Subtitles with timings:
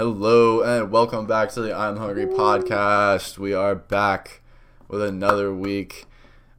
[0.00, 3.36] Hello and welcome back to the I'm Hungry podcast.
[3.36, 4.40] We are back
[4.88, 6.06] with another week,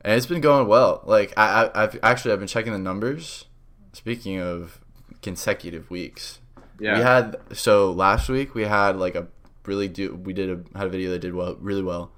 [0.01, 1.01] and it's been going well.
[1.05, 3.45] Like I, I I've actually I've been checking the numbers.
[3.93, 4.79] Speaking of
[5.23, 6.37] consecutive weeks,
[6.79, 6.97] Yeah.
[6.99, 9.25] we had so last week we had like a
[9.65, 12.11] really do we did a had a video that did well really well,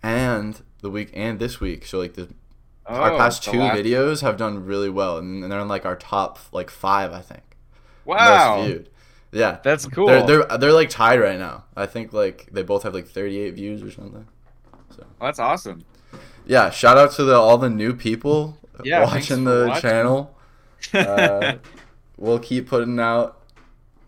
[0.00, 2.28] and the week and this week so like the
[2.86, 5.96] our Oh, past the two videos have done really well, and they're in like our
[5.96, 7.56] top like five I think
[8.04, 8.58] Wow.
[8.58, 8.88] most viewed.
[9.32, 10.06] Yeah, That's cool.
[10.06, 11.64] they're they're they're like tied right now.
[11.76, 14.26] I think like they both have like 38 views or something.
[14.98, 15.84] Well, that's awesome.
[16.44, 19.82] Yeah, shout out to the all the new people Yeah, watching the watching.
[19.82, 20.36] channel.
[20.92, 21.58] Uh,
[22.16, 23.40] we'll keep putting out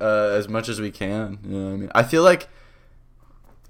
[0.00, 1.38] uh, as much as we can.
[1.44, 1.90] You know what I mean?
[1.94, 2.48] I feel like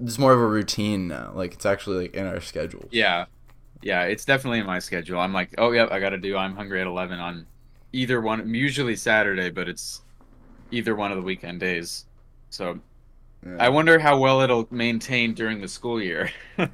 [0.00, 1.32] it's more of a routine now.
[1.34, 2.88] Like it's actually like in our schedule.
[2.90, 3.26] yeah.
[3.82, 5.20] Yeah, it's definitely in my schedule.
[5.20, 7.46] I'm like, oh, yep, I got to do I'm Hungry at 11 on
[7.92, 10.00] either one, usually Saturday, but it's
[10.70, 12.04] either one of the weekend days.
[12.50, 12.80] So
[13.46, 13.56] Yeah.
[13.60, 16.30] I wonder how well it'll maintain during the school year.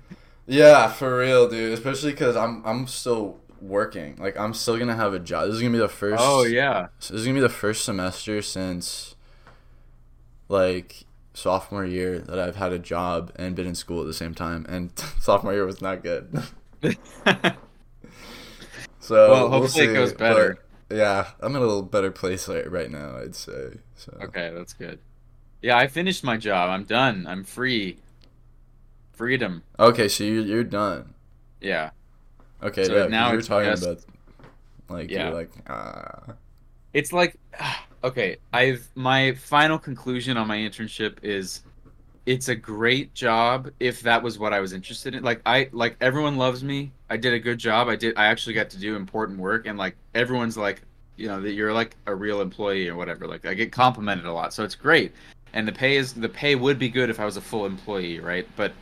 [0.47, 1.73] Yeah, for real, dude.
[1.73, 4.17] Especially because I'm I'm still working.
[4.17, 5.47] Like I'm still gonna have a job.
[5.47, 6.21] This is gonna be the first.
[6.21, 6.89] oh, yeah.
[6.99, 9.15] This is gonna be the first semester since
[10.49, 14.35] like sophomore year that I've had a job and been in school at the same
[14.35, 16.43] time, and sophomore year was not good.
[18.99, 20.55] So Well, we'll hopefully it goes better.
[20.55, 23.17] but, yeah, I'm in a little better place right, right now.
[23.19, 23.79] I'd say.
[23.97, 24.99] So okay, that's good.
[25.63, 26.71] Yeah, I finished my job.
[26.71, 27.27] I'm done.
[27.27, 27.99] I'm free.
[29.13, 29.63] Freedom.
[29.79, 31.15] Okay, so you you're done.
[31.61, 31.91] Yeah.
[32.63, 34.05] Okay, So yeah, now you were talking just- about
[34.89, 35.27] like Yeah.
[35.29, 36.35] you're like ah.
[36.93, 37.37] it's like
[38.05, 41.63] okay i've my final conclusion on my internship is
[42.27, 45.23] it's a great job if that was what i was interested in.
[45.23, 46.93] Like i like everyone loves me.
[47.09, 47.89] I did a good job.
[47.89, 50.83] I did i actually got to do important work and like everyone's like
[51.17, 53.27] you know that you're like a real employee or whatever.
[53.27, 55.13] Like i get complimented a lot so it's great.
[55.53, 58.21] And the pay is the pay would be good if i was a full employee
[58.21, 58.47] right?
[58.57, 58.73] But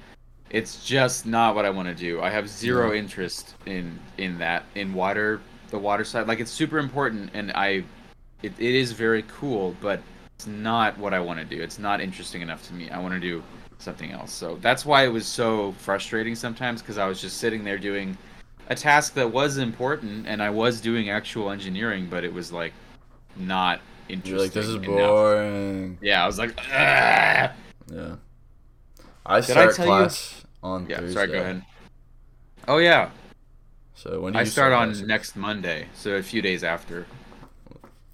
[0.51, 2.21] it's just not what i want to do.
[2.21, 6.27] I have zero interest in in that in water the water side.
[6.27, 7.85] Like it's super important and i
[8.43, 10.01] it, it is very cool but
[10.39, 13.13] it's not what i want to do it's not interesting enough to me i want
[13.13, 13.43] to do
[13.79, 17.65] something else so that's why it was so frustrating sometimes because i was just sitting
[17.65, 18.17] there doing
[18.69, 22.73] a task that was important and i was doing actual engineering but it was like
[23.37, 24.87] not interesting You're like this is enough.
[24.87, 25.99] boring.
[26.01, 26.57] yeah i was like.
[26.69, 27.53] Yeah.
[29.27, 31.15] I Did I start tell you- class on yeah Thursday.
[31.15, 31.63] sorry go ahead
[32.69, 33.11] oh yeah
[33.97, 37.07] So when do i you start on next monday so a few days after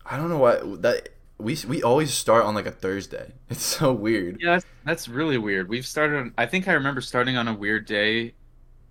[0.06, 1.08] I don't know why that
[1.38, 3.32] we we always start on like a Thursday.
[3.50, 4.38] It's so weird.
[4.40, 5.68] Yeah, that's, that's really weird.
[5.68, 8.34] We've started on, I think I remember starting on a weird day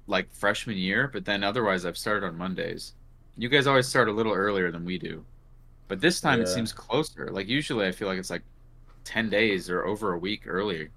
[0.08, 2.94] like freshman year, but then otherwise I've started on Mondays.
[3.38, 5.26] You guys always start a little earlier than we do.
[5.88, 7.30] But this time it seems closer.
[7.32, 8.44] Like usually I feel like it's like
[9.06, 10.90] 10 days or over a week earlier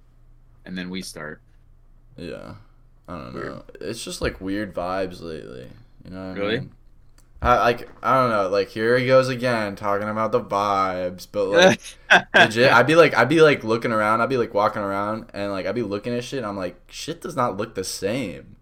[0.64, 1.40] and then we start.
[2.16, 2.54] Yeah.
[3.08, 3.46] I don't Weird.
[3.46, 3.64] know.
[3.80, 5.70] It's just like weird vibes lately.
[6.04, 6.60] You know what I Really?
[6.60, 6.72] mean?
[7.42, 11.46] I like I don't know, like here he goes again talking about the vibes, but
[11.48, 11.80] like
[12.34, 15.52] legit I'd be like I'd be like looking around, I'd be like walking around and
[15.52, 18.56] like I'd be looking at shit and I'm like shit does not look the same.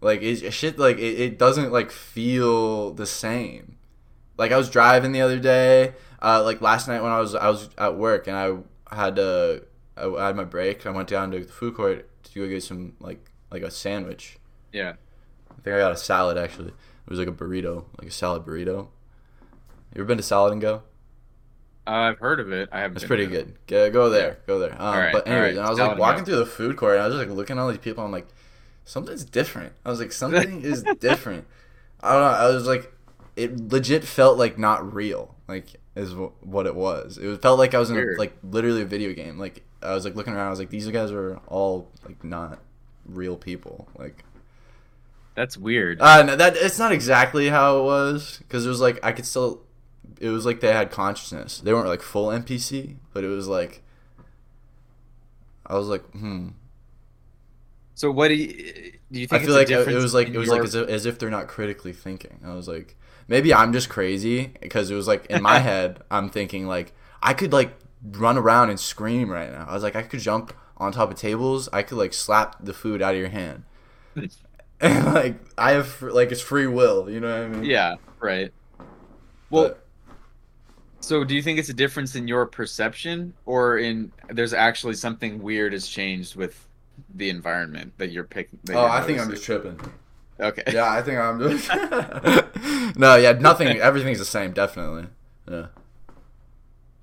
[0.00, 3.76] Like it shit like it, it doesn't like feel the same.
[4.36, 7.48] Like I was driving the other day, uh like last night when I was I
[7.48, 9.64] was at work and I had to
[9.96, 10.84] I had my break.
[10.84, 14.38] I went down to the food court to go get some like like a sandwich.
[14.72, 14.94] yeah.
[15.50, 16.72] I think I got a salad actually.
[17.06, 18.88] It was like a burrito, like a salad burrito.
[19.94, 20.82] You ever been to Salad and Go?
[21.86, 22.68] Uh, I've heard of it.
[22.72, 23.54] I haven't It's pretty good.
[23.66, 24.38] Go, go there.
[24.46, 24.72] Go there.
[24.72, 27.02] Um, but anyways, alright, and I was Salad like walking through the food court, and
[27.02, 28.02] I was just like looking at all these people.
[28.04, 28.26] I'm like,
[28.84, 29.72] something's different.
[29.84, 31.46] I was like, something is different.
[32.00, 32.38] I don't know.
[32.38, 32.92] I was like,
[33.36, 35.34] it legit felt like not real.
[35.46, 37.18] Like is wh- what it was.
[37.18, 39.38] It felt like I was in a, like literally a video game.
[39.38, 40.46] Like I was like looking around.
[40.46, 42.60] I was like, these guys are all like not
[43.06, 43.88] real people.
[43.98, 44.24] Like
[45.34, 46.00] That's weird.
[46.00, 49.26] uh, no, that it's not exactly how it was because it was like I could
[49.26, 49.62] still.
[50.20, 51.58] It was like they had consciousness.
[51.58, 53.82] They weren't like full NPC, but it was like.
[55.66, 56.48] I was like, hmm.
[57.94, 60.56] so what do you do you I feel like it was like it was your-
[60.56, 62.40] like as if, as if they're not critically thinking.
[62.44, 62.96] I was like,
[63.28, 66.92] maybe I'm just crazy because it was like in my head I'm thinking like
[67.22, 67.72] I could like
[68.02, 69.66] run around and scream right now.
[69.68, 71.68] I was like I could jump on top of tables.
[71.72, 73.64] I could like slap the food out of your hand.
[74.84, 77.64] And like I have like it's free will, you know what I mean?
[77.64, 78.52] Yeah, right.
[79.50, 79.86] Well, But-
[81.00, 85.42] So do you think it's a difference in your perception or in there's actually something
[85.42, 86.66] weird has changed with
[87.14, 88.58] the environment that you're picking?
[88.64, 89.78] that oh, you're I think I'm just tripping.
[90.40, 90.64] Okay.
[90.72, 91.68] Yeah, I think I'm just.
[92.98, 93.78] no, yeah, nothing.
[93.78, 95.06] Everything's the same, definitely.
[95.48, 95.66] Yeah.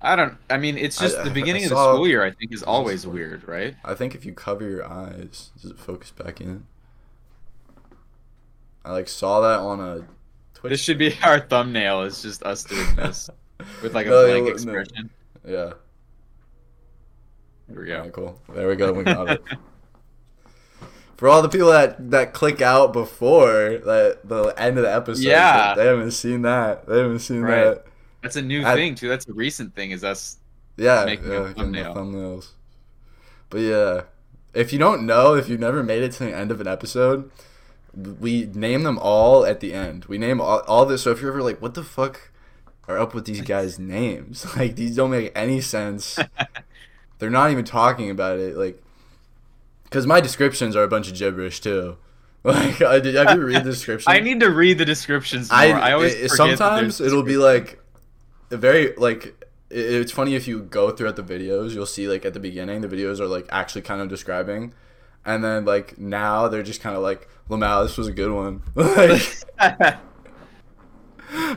[0.04, 0.36] I don't.
[0.50, 2.22] I mean, it's just I- the I beginning of the saw- school year.
[2.24, 3.74] I think is always weird, right?
[3.84, 6.66] I think if you cover your eyes, does it focus back in?
[8.84, 10.06] I like saw that on a
[10.54, 10.70] Twitch.
[10.72, 12.02] This should be our thumbnail.
[12.02, 13.30] It's just us doing this
[13.82, 14.52] with like a No, blank no.
[14.52, 15.10] expression.
[15.46, 15.72] Yeah.
[17.68, 18.04] There we Yeah.
[18.06, 18.10] go.
[18.10, 18.40] Cool.
[18.54, 18.92] There we go.
[18.92, 19.42] We got it.
[21.16, 25.22] For all the people that that click out before that the end of the episode,
[25.22, 25.74] Yeah.
[25.76, 26.86] they haven't seen that.
[26.86, 27.64] They haven't seen Right.
[27.64, 27.84] that.
[28.22, 29.08] That's a new I- thing too.
[29.08, 29.92] That's a recent thing.
[29.92, 30.38] Is us.
[30.76, 31.94] Yeah, Making a yeah, the thumbnail.
[31.94, 32.48] thumbnails.
[33.50, 34.00] But yeah,
[34.54, 37.30] if you don't know, if you've never made it to the end of an episode,
[37.94, 40.06] we name them all at the end.
[40.06, 41.02] We name all, all this.
[41.02, 42.30] So if you're ever like, what the fuck
[42.88, 44.46] are up with these guys' names?
[44.56, 46.18] Like these don't make any sense.
[47.18, 48.56] They're not even talking about it.
[48.56, 48.82] Like,
[49.84, 51.96] because my descriptions are a bunch of gibberish too.
[52.44, 53.14] Like, I did.
[53.14, 54.10] Have you read the description?
[54.10, 55.58] I need to read the descriptions more.
[55.60, 57.78] I, I, always it- sometimes it'll be like
[58.50, 59.26] a very like
[59.70, 62.80] it- it's funny if you go throughout the videos you'll see like at the beginning
[62.80, 64.72] the videos are like actually kind of describing
[65.24, 68.62] and then like now they're just kind of like Lamau this was a good one
[68.74, 69.22] like,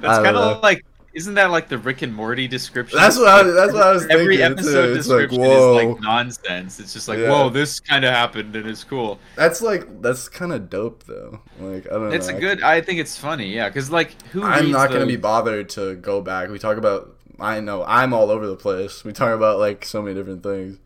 [0.02, 3.00] That's kind of like, isn't that like the Rick and Morty description?
[3.00, 4.44] that's what I, that's what I was thinking Every too.
[4.44, 6.80] episode it's like description whoa is like nonsense.
[6.80, 7.30] It's just like, Yeah.
[7.30, 9.20] whoa, this kind of happened and it's cool.
[9.36, 12.62] that's like that's kind of dope though like I don't It's know a I good.
[12.64, 14.44] I think it's funny, yeah, because like who?
[14.44, 16.50] I'm not gonna be bothered to go back.
[16.50, 17.12] We talk about.
[17.40, 19.04] I know I'm all over the place.
[19.04, 20.78] We talk about like so many different things.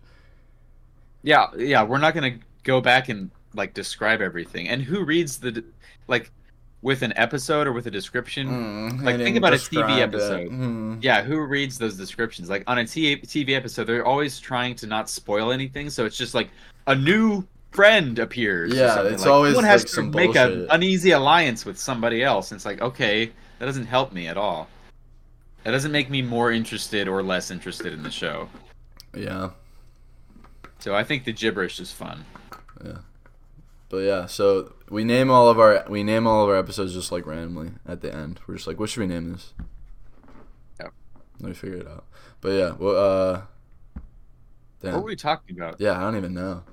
[1.22, 4.68] Yeah, yeah, we're not gonna go back and like describe everything.
[4.70, 5.64] And who reads the
[6.08, 6.32] like
[6.82, 8.48] with an episode or with a description?
[8.48, 10.50] Mm, Like, think about a TV episode.
[10.50, 11.04] Mm.
[11.04, 12.50] Yeah, who reads those descriptions?
[12.50, 16.18] Like on a T- TV episode, they're always trying to not spoil anything, so it's
[16.18, 16.50] just like
[16.88, 18.74] a new friend appears.
[18.74, 22.24] Yeah, it's Like, always, someone has like, to some make an uneasy alliance with somebody
[22.24, 22.52] else.
[22.52, 24.68] And it's like, okay, that doesn't help me at all.
[25.66, 28.50] That doesn't make me more interested or less interested in the show.
[29.14, 29.50] Yeah,
[30.80, 32.26] So I think the gibberish is fun.
[32.84, 33.00] Yeah.
[33.90, 34.26] But yeah.
[34.28, 37.72] So we name all of our we name all of our episodes just like randomly
[37.88, 38.40] at the end.
[38.48, 39.54] We're just like, what should we name this?
[40.80, 40.94] Yep.
[41.42, 42.06] Let me figure it out.
[42.42, 43.42] But yeah, well, uh,
[44.82, 44.94] damn.
[44.94, 45.80] What were we talking about?
[45.82, 46.64] yeah, I don't even know.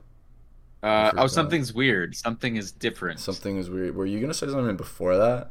[0.82, 2.14] Uh, oh, something's weird.
[2.14, 3.18] Something is different.
[3.18, 3.96] Something is weird.
[3.96, 5.50] Were you gonna say something before that?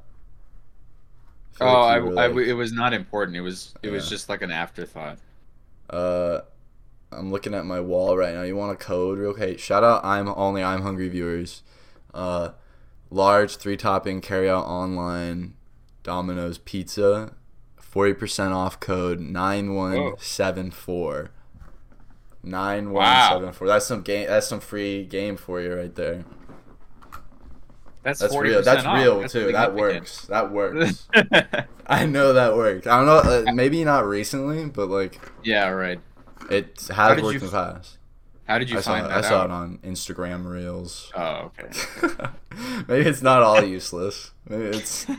[1.59, 3.35] I Oh, like I, were, I- it was not important.
[3.35, 5.17] It was it was just like an afterthought.
[5.89, 6.41] Uh,
[7.17, 8.43] I'm looking at my wall right now.
[8.43, 9.59] You want a code real quick?
[9.59, 10.03] Shout out!
[10.03, 11.63] I'm only I'm hungry viewers.
[12.13, 12.51] Uh,
[13.09, 15.55] large three topping carry out online
[16.03, 17.33] Domino's pizza,
[17.77, 21.31] forty percent off code nine one seven four.
[22.43, 23.67] Nine one seven four.
[23.67, 24.27] That's some game.
[24.27, 26.25] That's some free game for you right there.
[28.05, 28.61] That's That's 40% real.
[28.61, 28.97] That's off.
[28.97, 29.51] real That's too.
[29.51, 30.27] That works.
[30.27, 31.07] That works.
[31.87, 32.85] I know that worked.
[32.85, 33.47] I don't know.
[33.49, 35.99] Uh, maybe not recently, but like yeah, right.
[36.49, 37.97] It has worked you in the past.
[38.47, 39.45] How did you I saw, find it, that I saw out?
[39.45, 41.11] it on Instagram Reels.
[41.15, 42.27] Oh, okay.
[42.87, 44.31] Maybe it's not all useless.
[44.47, 45.05] Maybe it's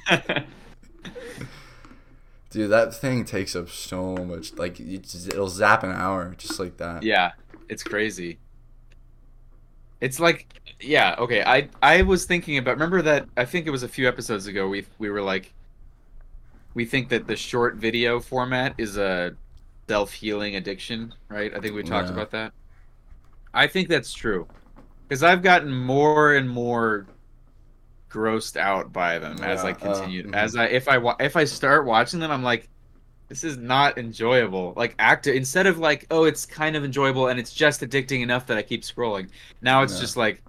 [2.50, 2.70] dude.
[2.70, 4.54] That thing takes up so much.
[4.54, 7.02] Like it'll zap an hour just like that.
[7.02, 7.32] yeah,
[7.68, 8.38] it's crazy.
[10.00, 10.46] It's like,
[10.80, 11.42] yeah, okay.
[11.42, 12.72] I I was thinking about.
[12.72, 13.26] Remember that?
[13.36, 14.68] I think it was a few episodes ago.
[14.68, 15.52] We we were like,
[16.74, 19.34] we think that the short video format is a
[19.88, 21.54] self healing addiction, right?
[21.54, 22.10] I think we talked Yeah.
[22.10, 22.52] about that.
[23.52, 24.48] I think that's true,
[25.08, 27.10] because I've gotten more and more
[28.12, 30.24] grossed out by them as I Yeah, uh, continue.
[30.24, 30.32] mhm.
[30.32, 32.68] As I if I wa- if I start watching them, I'm like,
[33.28, 34.74] this is not enjoyable.
[34.76, 38.46] Like actor instead of like, oh, it's kind of enjoyable and it's just addicting enough
[38.48, 39.30] that I keep scrolling.
[39.62, 39.98] Now it's Yeah.
[39.98, 40.44] just like,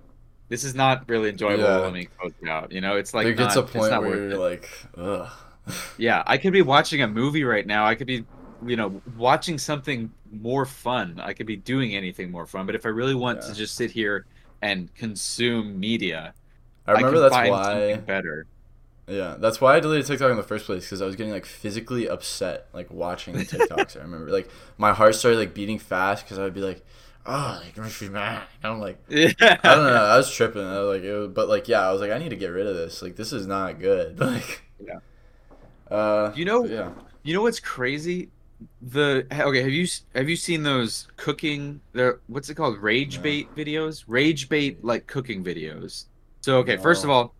[0.49, 1.77] this is not really enjoyable.
[1.77, 1.77] Yeah.
[1.79, 2.71] Let me close it out.
[2.71, 4.39] You know, it's like there gets not, a it's point not where you're it.
[4.39, 5.31] like, ugh.
[5.97, 7.85] Yeah, I could be watching a movie right now.
[7.87, 8.27] I could be,
[8.65, 11.19] you know, watching something more fun.
[11.23, 12.65] I could be doing anything more fun.
[12.65, 13.49] But if I really want Yeah.
[13.49, 14.25] to just sit here
[14.61, 16.33] and consume media,
[16.87, 17.95] I remember can that's find why.
[17.97, 18.47] better.
[19.09, 21.45] Yeah, that's why I deleted TikTok in the first place because I was getting like
[21.45, 23.95] physically upset like watching the TikToks.
[23.97, 26.83] I remember like my heart started like beating fast because I'd be like,
[27.25, 28.43] oh, like makes me mad.
[28.63, 29.31] I'm like, Yeah.
[29.39, 29.93] I don't know.
[30.03, 30.61] I was tripping.
[30.65, 32.47] I was like, it was, but like, yeah, I was like, I need to get
[32.47, 33.01] rid of this.
[33.01, 34.19] Like, this is not good.
[34.27, 34.99] Like, Yeah.
[35.89, 36.91] Uh, You know- yeah.
[37.23, 38.29] You know what's crazy?
[38.81, 41.81] The okay, have you have you seen those cooking?
[41.93, 42.79] The what's it called?
[42.79, 43.21] Rage No.
[43.21, 44.03] bait videos.
[44.07, 46.05] Rage bait like cooking videos.
[46.41, 47.35] So okay, first of all,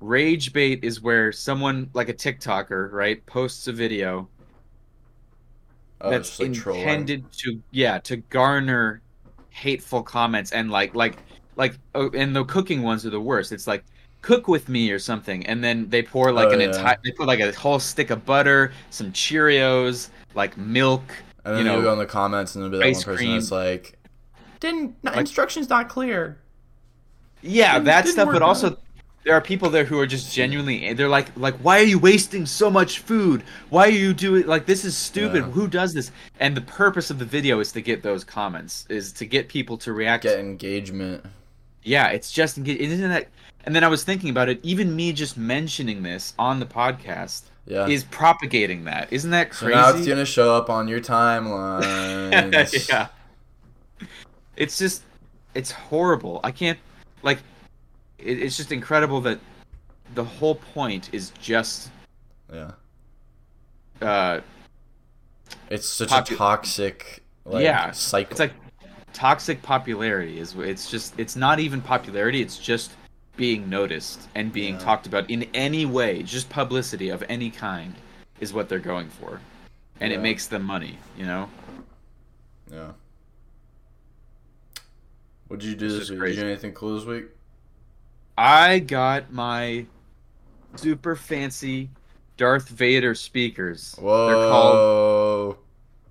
[0.00, 4.30] rage bait is where someone like a TikToker right posts a video
[6.00, 6.82] Oh, that's just, like, trolling.
[6.82, 9.02] intended to yeah to garner
[9.50, 11.18] hateful comments and like like
[11.56, 13.52] like oh, and the cooking ones are the worst.
[13.52, 13.84] It's like
[14.22, 16.66] cook with me or something, and then they pour like Oh, an yeah.
[16.66, 21.02] entire they put like a whole stick of butter, some Cheerios, like milk,
[21.44, 23.16] And then you know, you'll go in the comments and there'll be that one person
[23.16, 23.32] cream.
[23.32, 23.98] that's like,
[24.60, 26.38] "Didn't Like- instructions not clear."
[27.42, 28.26] yeah, Didn't- that didn't stuff.
[28.32, 28.48] But out.
[28.48, 28.76] also,
[29.24, 30.92] there are people there who are just genuinely.
[30.94, 33.42] They're like, like, why are you wasting so much food?
[33.68, 34.84] Why are you doing like this?
[34.84, 35.44] Is stupid.
[35.44, 35.50] Yeah.
[35.50, 36.10] Who does this?
[36.38, 39.76] And the purpose of the video is to get those comments, is to get people
[39.78, 40.22] to react.
[40.24, 41.24] Get engagement.
[41.82, 43.28] Yeah, it's just isn't that.
[43.64, 44.58] And then I was thinking about it.
[44.62, 47.86] Even me just mentioning this on the podcast Yeah.
[47.86, 49.12] is propagating that.
[49.12, 49.74] Isn't that so crazy?
[49.80, 52.88] now it's gonna show up on your timeline.
[52.88, 53.08] yeah.
[54.56, 55.02] It's just,
[55.54, 56.40] it's horrible.
[56.44, 56.78] I can't,
[57.22, 57.38] like,
[58.18, 59.38] it, it's just incredible that
[60.14, 61.90] the whole point is just,
[62.52, 62.72] yeah.
[64.02, 64.40] uh,
[65.70, 68.30] It's such Popu- a toxic like Yeah, cycle.
[68.32, 68.52] it's like
[69.12, 70.54] toxic popularity is.
[70.56, 72.42] It's just, it's not even popularity.
[72.42, 72.92] It's just
[73.40, 74.80] being noticed and being Yeah.
[74.80, 76.22] talked about in any way.
[76.22, 77.94] Just publicity of any kind
[78.38, 79.40] is what they're going for,
[79.98, 80.98] and it makes them money.
[81.16, 81.50] You know.
[82.70, 82.92] yeah.
[85.48, 86.20] What did you do this week?
[86.20, 87.24] Did you do anything cool this week?
[88.36, 89.86] I got my
[90.76, 91.88] super fancy
[92.36, 93.96] Darth Vader speakers.
[93.98, 94.26] Whoa.
[94.28, 95.56] They're called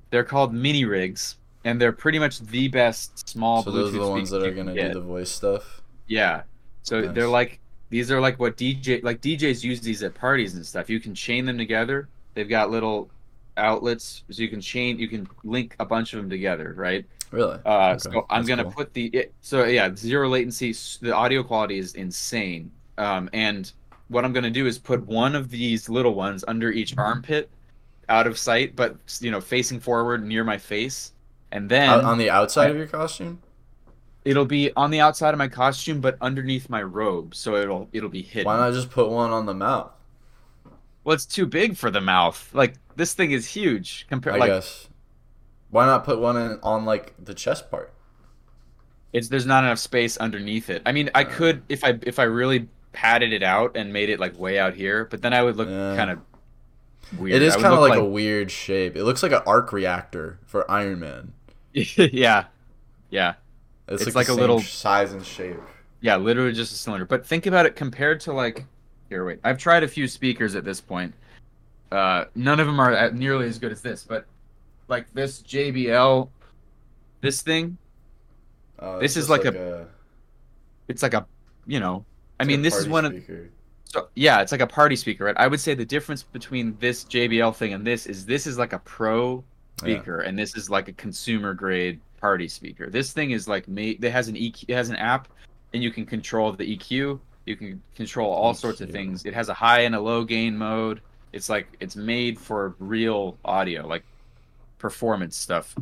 [0.09, 4.00] they're called mini rigs, and they're pretty much the best small so Bluetooth those are
[4.00, 5.83] the ones that are gonna do the voice stuff.
[6.07, 6.41] Yeah.
[6.89, 7.13] So Nice.
[7.15, 7.60] they're like
[7.91, 10.89] these are like what DJ like DJs use these at parties and stuff.
[10.89, 12.08] You can chain them together.
[12.34, 13.10] They've got little
[13.58, 17.05] outlets so you can chain you can link a bunch of them together, right?
[17.31, 17.60] Really?
[17.65, 18.72] Uh, Okay, so I'm that's gonna cool.
[18.72, 20.74] put the it, so yeah zero latency.
[21.01, 22.72] The audio quality is insane.
[22.98, 23.72] Um, and
[24.08, 27.50] what I'm gonna do is put one of these little ones under each armpit,
[28.08, 31.13] out of sight, but you know facing forward near my face,
[31.51, 33.39] and then on the outside of your costume?
[34.29, 38.09] It'll be on the outside of my costume, but underneath my robe, so it'll it'll
[38.09, 38.45] be hidden.
[38.45, 39.91] Why not just put one on the mouth?
[41.03, 42.50] Well, it's too big for the mouth.
[42.53, 44.36] Like this thing is huge compared.
[44.36, 44.88] I Like guess.
[45.71, 47.93] Why not put one in, on like the chest part?
[49.13, 50.81] it's there's not enough space underneath it.
[50.86, 51.29] I mean, I Uh.
[51.29, 54.74] could if I if I really padded it out and made it like way out
[54.75, 55.95] here, but then I would look Yeah.
[55.95, 56.19] kind of
[57.12, 57.38] weird.
[57.38, 58.95] It is kind of look like, a weird shape.
[58.95, 61.33] It looks like an arc reactor for Iron Man.
[61.74, 62.45] yeah,
[63.09, 63.36] yeah,
[63.89, 65.58] It's, It's like, like a little- size and shape.
[66.01, 66.15] yeah.
[66.15, 67.05] Literally just a cylinder.
[67.05, 68.65] But think about it compared to like
[69.10, 69.25] here.
[69.25, 71.13] Wait, I've tried a few speakers at this point.
[71.91, 74.25] Uh, none of them are nearly as good as this, but
[74.88, 76.29] like this JBL,
[77.22, 77.77] this thing,
[78.77, 79.55] Uh, This is like, like
[80.88, 81.25] it's like a,
[81.67, 82.05] you know,
[82.39, 83.13] I mean, this is one of.
[83.86, 85.36] So yeah, it's like a party speaker, right?
[85.38, 88.72] I would say the difference between this JBL thing and this is this is like
[88.72, 89.43] a pro
[89.79, 92.89] speaker, and this is like a consumer grade party speaker.
[92.89, 94.03] This thing is like made.
[94.03, 95.27] It has an EQ, it has an app,
[95.74, 97.19] and you can control the EQ.
[97.45, 99.25] You can control all sorts of things.
[99.25, 101.01] It has a high and a low gain mode.
[101.33, 104.03] It's like it's made for real audio, like
[104.77, 105.75] performance stuff.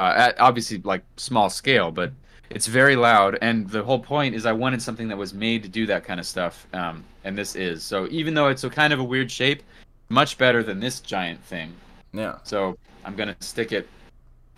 [0.00, 2.12] Uh, at obviously like small scale, but
[2.50, 3.38] it's very loud.
[3.42, 6.18] And the whole point is I wanted something that was made to do that kind
[6.18, 6.66] of stuff.
[6.72, 9.62] Um, and this is so even though it's a kind of a weird shape,
[10.08, 11.72] much better than this giant thing.
[12.14, 12.38] Yeah.
[12.44, 13.88] So I'm gonna stick it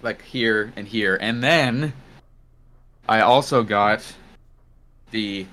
[0.03, 1.93] like here and here, and then
[3.09, 4.05] I also got
[5.11, 5.47] the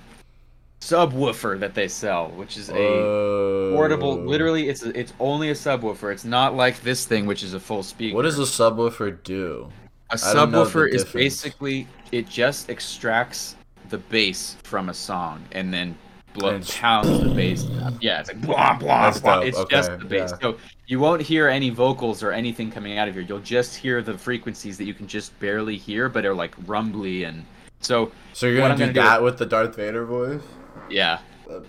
[0.81, 4.11] subwoofer that they sell, which is a portable.
[4.11, 4.15] Oh.
[4.15, 6.11] Literally, it's a, it's only a subwoofer.
[6.11, 8.15] It's not like this thing, which is a full speaker.
[8.15, 9.69] What does a subwoofer do?
[10.09, 11.13] A I don't know the subwoofer is difference.
[11.13, 13.55] basically it just extracts
[13.89, 15.97] the bass from a song and then
[16.33, 17.65] blow, And it's- pounds the bass.
[18.01, 19.35] Yeah, it's like blah blah That's blah.
[19.37, 20.31] dope, It's okay, just the bass.
[20.31, 20.37] yeah.
[20.41, 23.23] So you won't hear any vocals or anything coming out of here.
[23.23, 27.23] You'll just hear the frequencies that you can just barely hear, but are like rumbly
[27.23, 27.45] and
[27.79, 30.41] so So you're gonna do gonna do that with the Darth Vader voice?
[30.89, 31.19] yeah.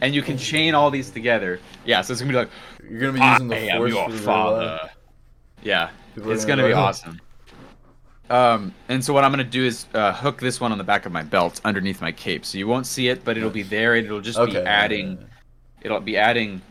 [0.00, 1.60] And you can chain all these together.
[1.84, 2.48] Yeah, so it's gonna be like
[2.88, 4.66] You're gonna be using the am force your father.
[4.82, 4.90] life?
[5.62, 7.20] Yeah, it's gonna be awesome.
[8.30, 11.04] Um, and so what I'm gonna do is uh, hook this one on the back
[11.06, 13.94] of my belt underneath my cape, so you won't see it, but it'll be there.
[13.94, 14.52] and It'll just Okay.
[14.52, 15.18] be adding,
[15.82, 16.62] it'll be adding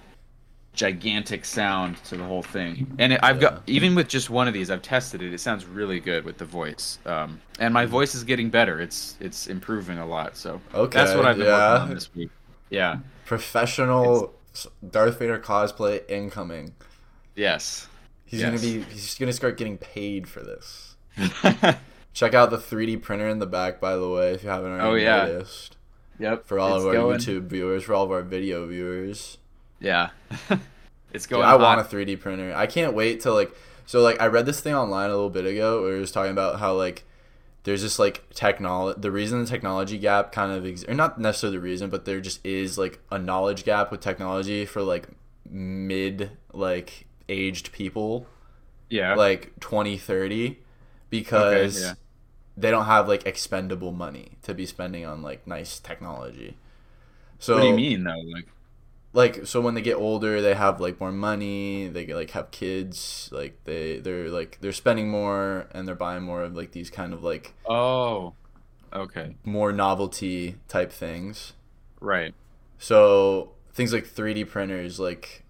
[0.74, 2.96] gigantic sound to the whole thing.
[2.98, 5.32] And it, I've got even with just one of these, I've tested it.
[5.32, 6.98] It sounds really good with the voice.
[7.06, 8.82] Um, and my voice is getting better.
[8.82, 10.36] It's it's improving a lot.
[10.36, 10.98] So Okay.
[10.98, 11.74] that's what I've been yeah.
[11.74, 12.32] working on this week.
[12.72, 12.98] Yeah.
[13.26, 16.74] Professional s Darth Vader cosplay incoming.
[17.36, 17.88] Yes.
[18.26, 18.82] He's gonna be.
[18.82, 20.93] He's gonna start getting paid for this.
[22.14, 24.88] Check out the 3D printer in the back, by the way, if you haven't already
[24.88, 25.26] Oh, yeah.
[25.26, 25.78] noticed.
[26.20, 26.46] yep.
[26.46, 29.38] For all of our going- YouTube viewers, for all of our video viewers.
[29.80, 30.10] Yeah.
[31.14, 31.42] it's going.
[31.42, 31.50] Dude.
[31.52, 32.54] I want a 3D printer.
[32.56, 33.54] I can't wait to like.
[33.86, 36.32] So like, I read this thing online a little bit ago where it was talking
[36.32, 37.04] about how like
[37.64, 39.00] there's this like technology.
[39.02, 42.22] The reason the technology gap kind of exists, or not necessarily the reason, but there
[42.22, 45.08] just is like a knowledge gap with technology for like
[45.50, 48.28] mid like aged people.
[48.90, 49.16] Yeah.
[49.16, 50.60] like 2030
[51.14, 51.94] because yeah.
[52.58, 56.58] they don't have like expendable money to be spending on like nice technology.
[57.38, 58.20] So what do you mean though?
[58.34, 58.48] Like
[59.14, 63.30] like so when they get older they have like more money they like have kids
[63.32, 67.14] like they they're like they're spending more and they're buying more of like these kind
[67.14, 68.34] of like oh,
[68.92, 71.54] okay, more novelty type things
[72.00, 72.34] right.
[72.80, 75.44] so things like 3d printers like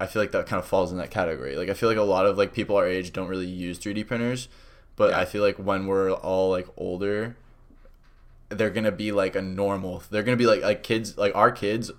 [0.00, 2.02] i feel like that kind of falls in that category like i feel like a
[2.02, 4.48] lot of like people our age don't really use 3d printers
[5.02, 5.18] but Yeah.
[5.20, 7.34] i feel like when we're all like older
[8.50, 11.90] they're gonna be like a normal they're gonna be like like kids like our kids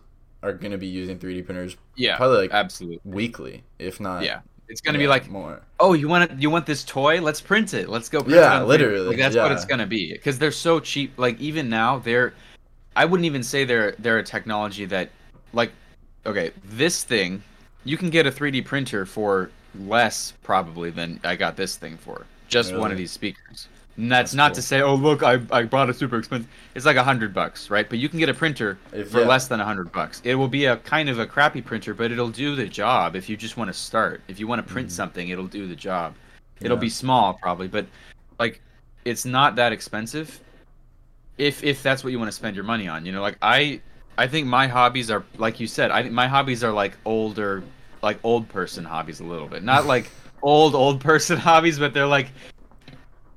[0.41, 3.00] are gonna be using 3d printers Yeah, Probably, like, absolutely.
[3.03, 6.83] weekly if not Yeah, it's gonna be like, more oh, you want you want this
[6.86, 7.19] toy?
[7.22, 7.89] Let's print it.
[7.89, 8.22] Let's go.
[8.22, 11.10] Print Yeah, it literally, Like, that's what it's gonna be because they're so cheap.
[11.17, 12.33] Like even now, they're.
[12.95, 15.10] I wouldn't even say they're they're a technology that,
[15.51, 15.72] like,
[16.25, 17.43] okay, this thing,
[17.83, 22.25] you can get a 3D printer for less probably than I got this thing for.
[22.53, 23.67] Just one of these speakers.
[23.95, 24.55] And that's, That's not cool.
[24.55, 26.50] to say, oh look, I, I bought a super expensive.
[26.74, 27.88] It's like a hundred bucks, right?
[27.88, 29.27] But you can get a printer If- for yeah.
[29.27, 30.19] less than a hundred bucks.
[30.24, 33.29] It will be a kind of a crappy printer, but it'll do the job if
[33.29, 34.22] you just want to start.
[34.27, 36.15] If you want to print something, it'll do the job.
[36.60, 36.81] It'll Mm-hmm.
[36.81, 37.86] Be small probably, but
[38.39, 38.62] like
[39.05, 40.39] it's not that expensive.
[41.38, 43.79] If if that's what you want to spend your money on, you know, like I
[44.17, 45.91] I think my hobbies are like you said.
[45.91, 47.63] I think my hobbies are like older,
[48.01, 49.63] like old person hobbies a little bit.
[49.63, 50.10] Not like
[50.43, 52.27] old old person hobbies, but they're like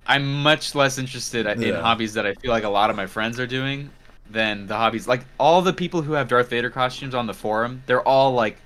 [0.06, 1.80] I'm much less interested in Yeah.
[1.80, 3.90] hobbies that I feel like a lot of my friends are doing
[4.30, 5.08] than the hobbies.
[5.08, 8.58] Like all the people who have Darth Vader costumes on the forum, they're all like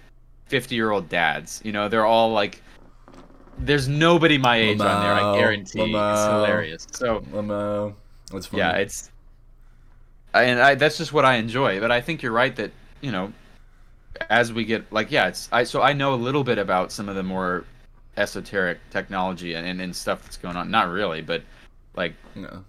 [0.49, 1.61] 50 year old dads.
[1.65, 2.63] You know, they're all like.
[3.63, 5.13] There's nobody my age on there.
[5.13, 5.81] I guarantee.
[5.83, 6.87] It's hilarious.
[6.93, 7.95] So Lamo.
[8.33, 8.61] That's funny.
[8.63, 9.11] yeah, it's.
[10.33, 11.81] And I, that's just what I enjoy.
[11.81, 12.71] But I think you're right that
[13.03, 13.33] you know,
[14.31, 17.09] as we get like yeah, it's I so I know a little bit about some
[17.09, 17.65] of the more
[18.17, 20.71] esoteric technology and, and, and stuff that's going on.
[20.71, 21.43] Not really, but
[21.97, 22.61] like Yeah.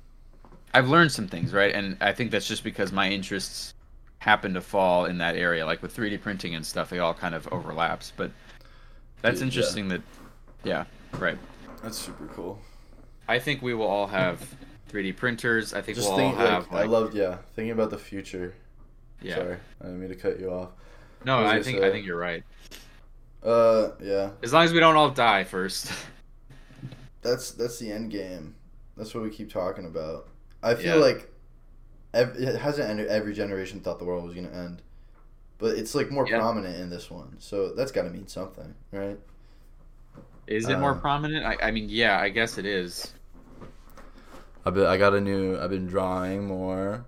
[0.73, 1.73] I've learned some things, right?
[1.73, 3.73] And I think that's just because my interests
[4.19, 5.65] happen to fall in that area.
[5.65, 8.13] Like with 3D printing and stuff, they all kind of overlaps.
[8.15, 8.31] But
[9.21, 9.45] that's yeah.
[9.45, 10.01] interesting that,
[10.63, 10.85] yeah,
[11.17, 11.37] right.
[11.83, 12.59] That's super cool.
[13.27, 14.55] I think we will all have
[14.89, 15.73] 3D printers.
[15.73, 17.97] I think Just we'll think, all have like, like, I love, yeah, thinking about the
[17.97, 18.55] future.
[19.21, 19.35] yeah.
[19.35, 20.71] Sorry, I didn't mean to cut you off.
[21.23, 21.87] No, I I think say?
[21.87, 22.43] I think you're right.
[23.43, 25.91] Uh, yeah, As long as we don't all die first.
[27.21, 28.55] that's that's the end game.
[28.97, 30.27] That's what we keep talking about.
[30.61, 31.05] I feel Yeah.
[31.05, 31.31] like
[32.13, 33.07] ev- it hasn't ended.
[33.07, 34.81] Every generation thought the world was gonna end,
[35.57, 36.37] but it's like more Yeah.
[36.39, 37.35] prominent in this one.
[37.39, 39.19] So that's got to mean something, right?
[40.45, 41.45] Is it more Uh, prominent?
[41.45, 43.13] I, I mean, yeah, I guess it is.
[44.65, 45.57] I've been, I got a new.
[45.57, 47.05] I've been drawing more.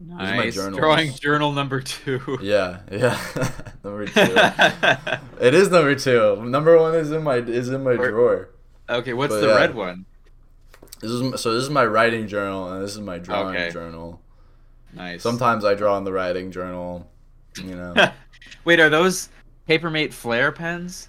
[0.00, 0.54] Is my Nice.
[0.54, 2.38] Drawing journal number two.
[2.42, 3.18] Yeah, yeah.
[3.84, 4.12] number two.
[5.40, 6.44] it is number two.
[6.44, 8.48] Number one is in my is in my Or- drawer.
[8.90, 9.54] okay, what's But the yeah.
[9.56, 10.04] red one?
[11.00, 11.54] This is so.
[11.54, 13.70] This is my writing journal, and this is my drawing Okay.
[13.70, 14.20] journal.
[14.92, 15.22] Nice.
[15.22, 17.10] Sometimes I draw in the writing journal.
[17.62, 17.94] You know,
[18.66, 19.30] Wait, are those
[19.66, 21.08] Papermate Flair pens?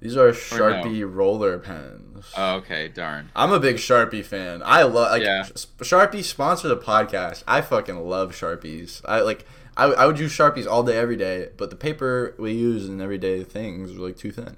[0.00, 2.26] These are Sharpie roller pens.
[2.36, 3.30] Oh, okay, darn.
[3.36, 4.62] I'm a big Sharpie fan.
[4.64, 5.44] I love like Yeah.
[5.44, 7.44] Sharpie sponsor the podcast.
[7.46, 9.00] I fucking love Sharpies.
[9.04, 9.46] I like.
[9.76, 13.00] I, I would use Sharpies all day, every day, but the paper we use in
[13.00, 14.56] everyday things are like too thin.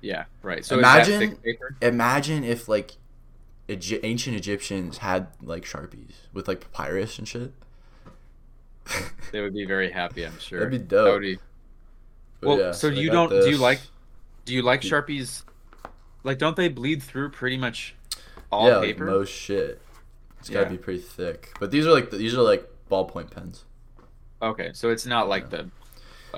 [0.00, 0.64] Yeah, right.
[0.64, 1.76] So Imagine- is that thick paper?
[1.80, 2.92] Imagine if like
[3.68, 7.52] Egy- ancient Egyptians had like Sharpies with like papyrus and shit.
[9.32, 10.58] They would be very happy, I'm sure.
[10.64, 11.12] That'd be That dope.
[11.14, 11.38] would be-
[12.40, 13.80] But Well, yeah, so I you don't- do you like-
[14.44, 14.88] Do you like hmm.
[14.88, 15.44] Sharpies?
[16.24, 17.94] Like, don't they bleed through pretty much
[18.50, 19.06] all yeah, paper?
[19.06, 19.80] Like most shit.
[20.38, 20.70] It's gotta Yeah.
[20.70, 21.52] be pretty thick.
[21.60, 23.64] But these are like these are like ballpoint pens.
[24.40, 25.70] Okay, so it's not like the.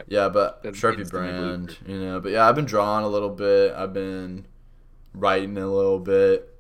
[0.09, 2.21] Yeah, but That's Sharpie brand, you know.
[2.21, 3.73] But yeah, I've been drawing a little bit.
[3.75, 4.47] I've been
[5.15, 6.51] writing a little bit.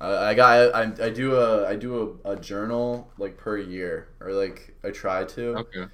[0.00, 4.08] I, I got I, I do a I do a, a journal like per year
[4.20, 5.56] or like I try to.
[5.58, 5.84] Okay.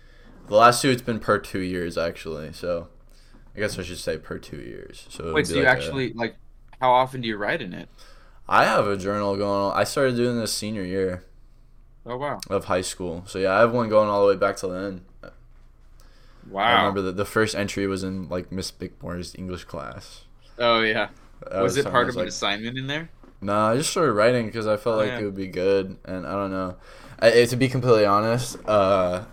[0.47, 2.53] The last two it's been per two years actually.
[2.53, 2.89] So
[3.57, 5.07] I guess I should say per two years.
[5.11, 6.37] So Wait, so you like a- actually like?
[6.81, 7.89] How often do you write in it?
[8.49, 9.79] I have a journal going on.
[9.79, 11.25] I started doing this senior year
[12.07, 12.45] Oh wow!
[12.51, 13.25] of high school.
[13.27, 15.03] So yeah, I have one going all the way back till then.
[16.47, 16.63] Wow.
[16.63, 20.25] I remember that the first entry was in like Miss Bickmore's English class.
[20.59, 21.11] Oh yeah.
[21.51, 23.11] That was it part was of an assignment in there?
[23.41, 25.19] No, I just started writing because I felt Oh, like yeah.
[25.19, 26.77] it would be good, and I don't know.
[27.19, 29.25] I, to be completely honest, uh,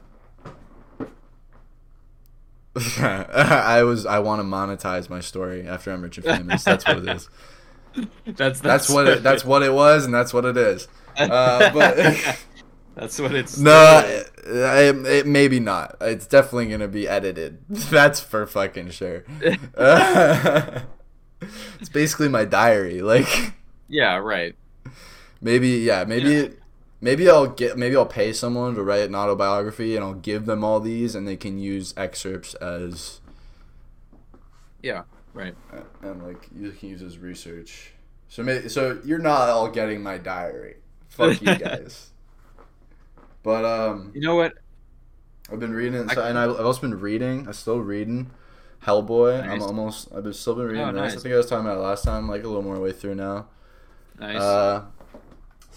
[2.98, 6.64] I was I want to monetize my story after I'm rich and famous.
[6.64, 7.30] That's what it is.
[8.26, 10.88] That's That's what it, that's what it was, and that's what it is.
[11.18, 12.40] Uh, but
[12.96, 13.58] that's what it's.
[13.58, 15.98] no, it, it, it maybe not.
[16.00, 17.60] It's definitely gonna be edited.
[17.68, 19.26] That's for fucking sure.
[19.78, 20.86] it's
[21.92, 23.02] basically my diary.
[23.02, 23.54] Like
[23.90, 24.56] Yeah, right.
[25.42, 26.56] maybe yeah, maybe
[27.02, 30.64] maybe I'll get maybe I'll pay someone to write an autobiography and I'll give them
[30.64, 33.20] all these and they can use excerpts as
[34.82, 35.56] Yeah, right.
[36.02, 37.94] and like you can use as research.
[38.30, 40.76] So maybe, so you're not all getting my diary.
[41.10, 42.12] Fuck you guys.
[43.44, 44.54] But um You know what?
[45.52, 47.46] I've been reading, I- and I've also been reading.
[47.48, 48.32] I'm still reading
[48.84, 49.44] Hellboy.
[49.48, 50.08] I'm almost.
[50.16, 51.16] I've been still been reading Oh, nice.
[51.18, 52.30] I think I was talking about it last time.
[52.30, 53.48] Like a little more way through now.
[54.20, 54.38] Nice.
[54.38, 54.86] Uh,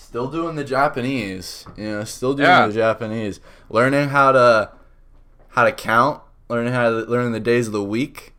[0.05, 1.67] still doing the Japanese.
[1.77, 2.67] You know, still doing Yeah.
[2.69, 3.41] the Japanese.
[3.69, 4.71] Learning how to
[5.51, 6.21] how to count.
[6.49, 8.33] Learning how to learning the days of the week.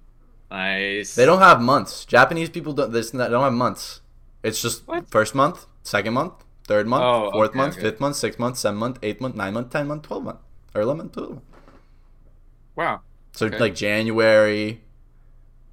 [0.52, 1.16] nice.
[1.16, 2.06] They don't have months.
[2.06, 2.92] Japanese people don't.
[2.92, 4.02] They don't have months.
[4.44, 5.10] It's just What?
[5.10, 6.34] first month, second month,
[6.68, 7.82] third month, Oh, fourth okay, month, okay.
[7.82, 10.40] fifth month, sixth month, seventh month, eighth month, ninth month, ten month, twelve month,
[10.76, 11.42] or eleven month, twelve month.
[12.76, 13.02] Wow.
[13.32, 13.58] So Okay.
[13.60, 14.82] like January,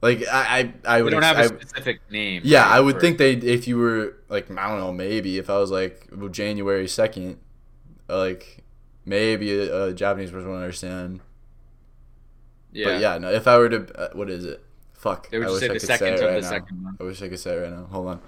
[0.03, 2.43] like I I, I We would don't have a specific name.
[2.45, 5.39] yeah right, I would for- think they if you were like I don't know maybe
[5.39, 7.39] if I was like well, January second,
[8.09, 8.65] like
[9.05, 11.21] maybe a, a Japanese person would understand.
[12.73, 12.87] Yeah.
[12.87, 13.31] But yeah, no.
[13.31, 14.65] If I were to uh, what is it?
[14.95, 15.31] Fuck.
[15.31, 16.49] They would I just wish say I the could second it of right the now.
[16.49, 17.01] second month.
[17.01, 17.85] I wish I could say it right now.
[17.91, 18.21] Hold on.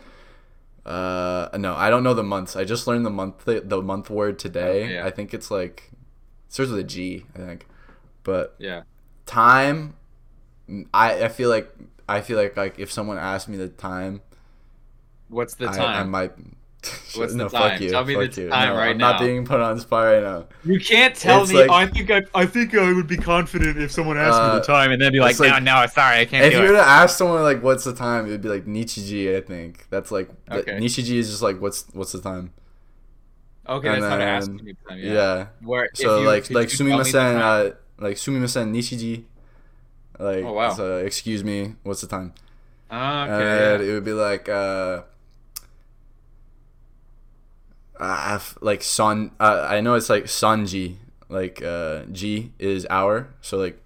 [0.85, 2.57] Uh no, I don't know the months.
[2.57, 4.85] I just learned the month the month word today.
[4.85, 5.07] Okay, yeah.
[5.07, 7.67] I think it's like it starts with a G, I think.
[8.23, 8.83] But Yeah.
[9.25, 9.97] time
[10.93, 11.71] I I feel like
[12.09, 14.23] I feel like like if someone asked me the time,
[15.29, 15.81] What's the time?
[15.81, 16.33] I might
[17.17, 17.71] What's the no, time?
[17.71, 17.89] fuck you.
[17.91, 18.49] Tell me fuck the you.
[18.51, 19.13] time no, right I'm now.
[19.13, 20.47] not being put on the spot right now.
[20.67, 21.65] You can't tell It's me.
[21.65, 24.61] like- I think I, I think I would be confident if someone asked Uh, me
[24.61, 26.63] the time, and then be like, like- "No, no, sorry, I can't If you it."
[26.71, 29.87] were to ask someone like what's the time, it would be like Nichiji, I think.
[29.89, 30.73] That's like the- Okay.
[30.73, 32.53] Nichiji is just like what's what's the time?
[33.67, 34.99] okay, and that's not then- asking me the time.
[34.99, 35.13] Yeah.
[35.15, 35.47] Yeah.
[35.63, 39.25] Where, So you- like like me the sumimasen uh like sumimasen Nichiji.
[40.19, 40.69] Like Oh, wow.
[40.69, 42.33] so excuse me, what's the time?
[42.89, 43.83] Ah, and okay.
[43.83, 45.03] it would be like uh
[47.99, 50.97] uh, f- like son uh, I know it's like sanji
[51.29, 53.81] like uh G is hour so like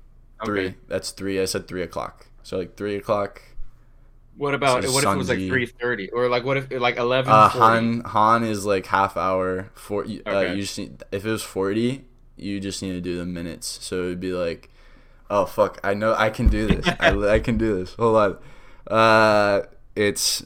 [0.45, 0.77] three Okay.
[0.89, 3.43] that's three I said three o'clock so like three o'clock
[4.37, 6.97] What about so what if it was like three thirty or like what if like
[6.97, 7.27] eleven?
[7.27, 10.43] uh Han Han is like half hour for uh, Okay.
[10.43, 12.05] you just need, if it was 40
[12.37, 14.71] you just need to do the minutes so it would be like
[15.31, 15.79] oh fuck.
[15.83, 16.89] I know I can do this.
[17.01, 17.95] I, I can do this.
[17.95, 18.39] Hold on.
[18.87, 19.63] Uh
[19.95, 20.45] it's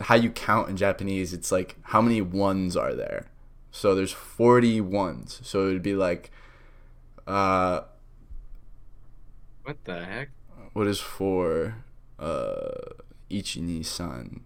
[0.00, 3.26] how you count in Japanese it's like how many ones are there?
[3.70, 5.40] So there's 40 ones.
[5.42, 6.30] So it would be like
[7.26, 7.82] uh
[9.62, 10.30] What the heck?
[10.72, 11.76] what is for
[12.18, 12.70] uh
[13.30, 14.42] Ichi Ni san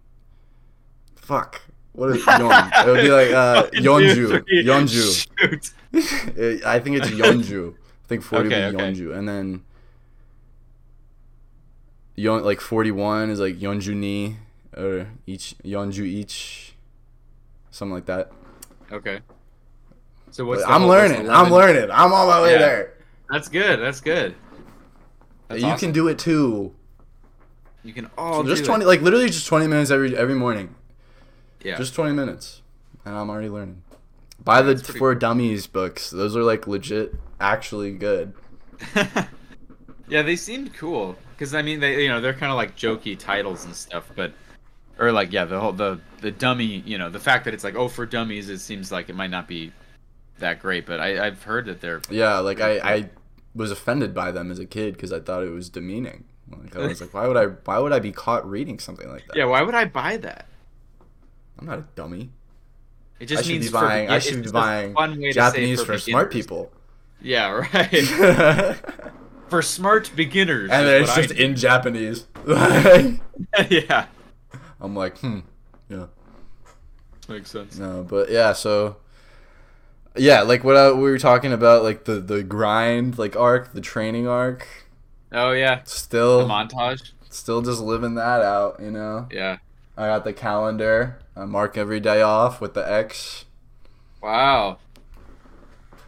[1.15, 1.61] fuck.
[1.93, 2.71] What is yon?
[2.73, 4.43] It would be like uh Yonju.
[4.63, 6.63] Yonju.
[6.65, 7.75] I think it's Yonju.
[8.11, 8.91] I think 40 Okay, would be okay.
[8.93, 9.17] Yonju.
[9.17, 9.63] And then
[12.15, 14.35] Yon, like 41 is like Yonju ni
[14.75, 16.73] or each Yonju each
[17.71, 18.33] something like that.
[18.91, 19.21] Okay.
[20.31, 20.61] So what's?
[20.65, 21.29] I'm learning.
[21.29, 21.89] I'm learning.
[21.89, 22.57] I'm on my way Yeah.
[22.57, 22.93] there.
[23.29, 23.79] That's good.
[23.79, 24.35] That's good.
[25.47, 25.79] That's you awesome.
[25.79, 26.73] can do it too.
[27.83, 28.87] You can all So just do 20 It.
[28.89, 30.75] like literally just 20 minutes every every morning.
[31.63, 31.77] Yeah.
[31.77, 32.61] Just 20 minutes.
[33.05, 33.83] And I'm already learning.
[34.43, 36.09] Buy the For Dummies books.
[36.09, 38.33] Those are like legit actually good.
[40.07, 43.17] yeah, they seemed cool because I mean they you know they're kind of like jokey
[43.17, 44.33] titles and stuff, but
[44.97, 47.75] or like yeah the whole the the dummy you know the fact that it's like
[47.75, 49.71] oh for dummies it seems like it might not be
[50.39, 53.09] that great, but I I've heard that they're Yeah, like I, I
[53.53, 56.25] was offended by them as a kid because I thought it was demeaning.
[56.49, 57.45] Like I was like, why would I?
[57.45, 59.37] Why would I be caught reading something like that?
[59.37, 60.47] yeah why would I buy that?
[61.59, 62.31] I'm not a dummy.
[63.21, 64.05] It I just should means be buying.
[64.07, 66.71] begin- I should be buying fun way to say Japanese for, smart people.
[67.21, 68.75] Yeah, right.
[69.49, 70.71] for smart beginners.
[70.71, 72.25] and then it's just in Japanese.
[73.69, 74.05] Yeah,
[74.79, 75.39] I'm like, hmm,
[75.89, 76.07] yeah,
[77.29, 77.77] makes sense.
[77.77, 78.97] no, but yeah, so.
[80.17, 83.79] Yeah, like what I, we were talking about, like the the grind, like arc, the
[83.81, 84.67] training arc.
[85.31, 87.11] Oh yeah, the Still, montage.
[87.29, 89.27] still just living that out, you know.
[89.31, 89.57] Yeah.
[89.95, 91.19] I got the calendar.
[91.35, 93.45] I mark every day off with the X.
[94.21, 94.79] Wow.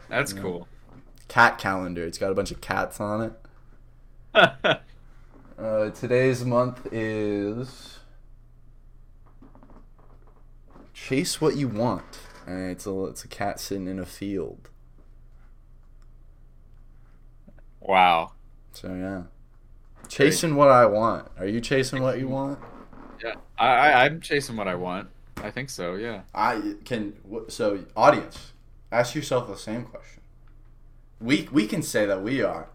[0.10, 0.68] That's cool.
[1.28, 2.04] Cat calendar.
[2.06, 3.34] It's got a bunch of cats on
[4.34, 4.82] it.
[5.58, 8.00] Uh, today's month is
[10.94, 14.70] chase what you want, and it's a it's a cat sitting in a field.
[17.80, 18.32] wow.
[18.72, 19.24] So yeah,
[20.10, 21.30] chasing what I want.
[21.38, 22.60] Are you chasing what you want?
[23.24, 25.10] Yeah, I, I I'm chasing what I want.
[25.44, 25.96] I think so.
[25.96, 26.22] Yeah.
[26.34, 27.14] I can.
[27.50, 28.54] So audience,
[28.92, 30.24] ask yourself the same question.
[31.20, 32.70] We we can say that we are.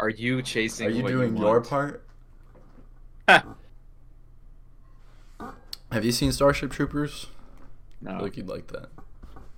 [0.00, 0.86] Are you chasing?
[0.86, 2.04] Are you doing you your part?
[5.90, 7.26] Have you seen Starship Troopers?
[8.06, 8.16] I no.
[8.16, 8.90] feel like you'd like that.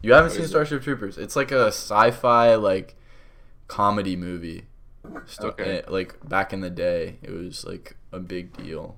[0.01, 0.53] You haven't What seen is it?
[0.53, 1.19] Starship Troopers?
[1.19, 2.97] It's like a sci-fi like
[3.69, 4.65] comedy movie.
[5.41, 5.79] Okay.
[5.79, 8.97] eh, like back in the day, it was like a big deal.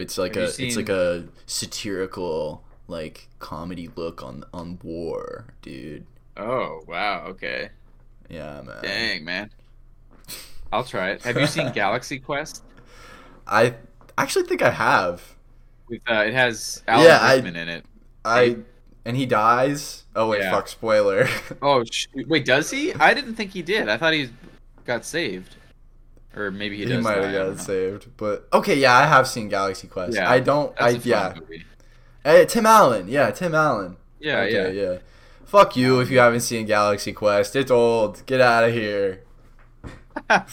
[0.00, 5.46] It's like Have a you it's like a satirical like comedy look on on war,
[5.62, 6.06] dude.
[6.36, 7.24] Oh wow.
[7.28, 7.70] Okay.
[8.28, 8.82] Yeah, man.
[8.82, 9.50] Dang man.
[10.72, 11.22] I'll try it.
[11.22, 12.62] Have you seen Galaxy Quest?
[13.46, 13.74] I
[14.16, 15.36] actually think I have.
[15.88, 17.84] With uh, it has Alan Yeah, I- Rickman in it.
[18.24, 18.56] I
[19.04, 20.04] and he dies.
[20.14, 20.50] Oh wait, Yeah.
[20.50, 21.26] fuck, spoiler.
[21.62, 22.92] Oh sh- wait, does he?
[22.94, 23.88] I didn't think he did.
[23.88, 24.28] I thought he
[24.84, 25.56] got saved,
[26.36, 29.26] or maybe he he, might have I don't gotten saved, but okay, yeah, I have
[29.26, 30.14] seen Galaxy Quest.
[30.14, 30.74] Yeah, I don't.
[30.80, 31.34] I a yeah.
[31.38, 31.64] movie.
[32.24, 33.08] Hey, Tim Allen.
[33.08, 33.96] Yeah, Tim Allen.
[34.18, 34.90] Yeah, okay, yeah.
[34.92, 34.98] yeah.
[35.44, 37.56] Fuck you if you haven't seen Galaxy Quest.
[37.56, 38.24] It's old.
[38.26, 39.22] Get out of here.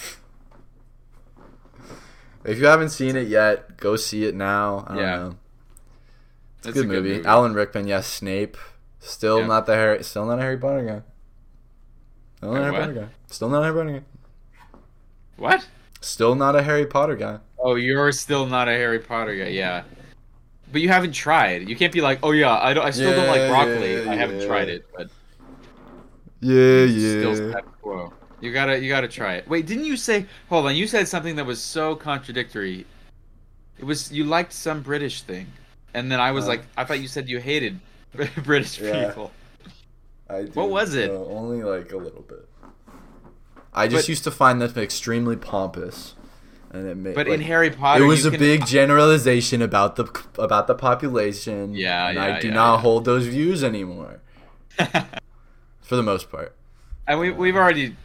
[2.47, 4.85] If you haven't seen it yet, go see it now.
[4.87, 5.15] I don't Yeah.
[5.17, 5.35] know.
[6.59, 7.25] It's a That's good, movie.
[7.25, 8.07] Alan Rickman, yes.
[8.07, 8.55] Snape,
[8.99, 9.47] still Yeah.
[9.47, 11.01] not the Harry, still not a Harry Potter guy.
[12.37, 12.77] Still not a Harry?
[12.77, 13.07] Potter guy.
[13.27, 14.05] Still not a Harry Potter guy.
[15.37, 15.67] What?
[16.01, 17.39] Still not a Harry Potter guy.
[17.59, 19.49] Oh, you're still not a Harry Potter guy.
[19.49, 19.83] Yeah.
[20.71, 21.69] But you haven't tried.
[21.69, 22.85] You can't be like, oh yeah, I don't.
[22.85, 24.03] I still don't like broccoli.
[24.03, 24.47] yeah, I haven't yeah.
[24.47, 25.09] tried it, but
[26.41, 28.13] Yeah, still status quo.
[28.41, 29.47] You gotta, you gotta try it.
[29.47, 30.25] Wait, didn't you say?
[30.49, 32.85] Hold on, you said something that was so contradictory.
[33.79, 35.47] It was you liked some British thing,
[35.93, 36.49] and then I was Uh.
[36.49, 37.79] like, I thought you said you hated
[38.43, 39.07] British Yeah.
[39.07, 39.31] people.
[40.29, 41.09] I do, What was it?
[41.09, 42.47] only like a little bit.
[43.77, 46.15] I just But- used to find them extremely pompous,
[46.71, 47.15] and it made.
[47.15, 50.05] But like, in Harry Potter, it was a can- big generalization about the
[50.37, 51.73] about the population.
[51.73, 52.81] Yeah, and yeah, I do yeah, not yeah.
[52.81, 54.19] hold those views anymore,
[55.81, 56.55] for the most part.
[57.07, 57.95] and we we've already,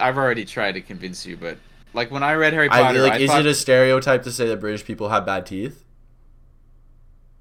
[0.00, 1.56] I've already tried to convince you, but
[1.94, 3.12] like when I read Harry I Potter, like.
[3.12, 5.84] I is thought, it a stereotype to say that British people have bad teeth?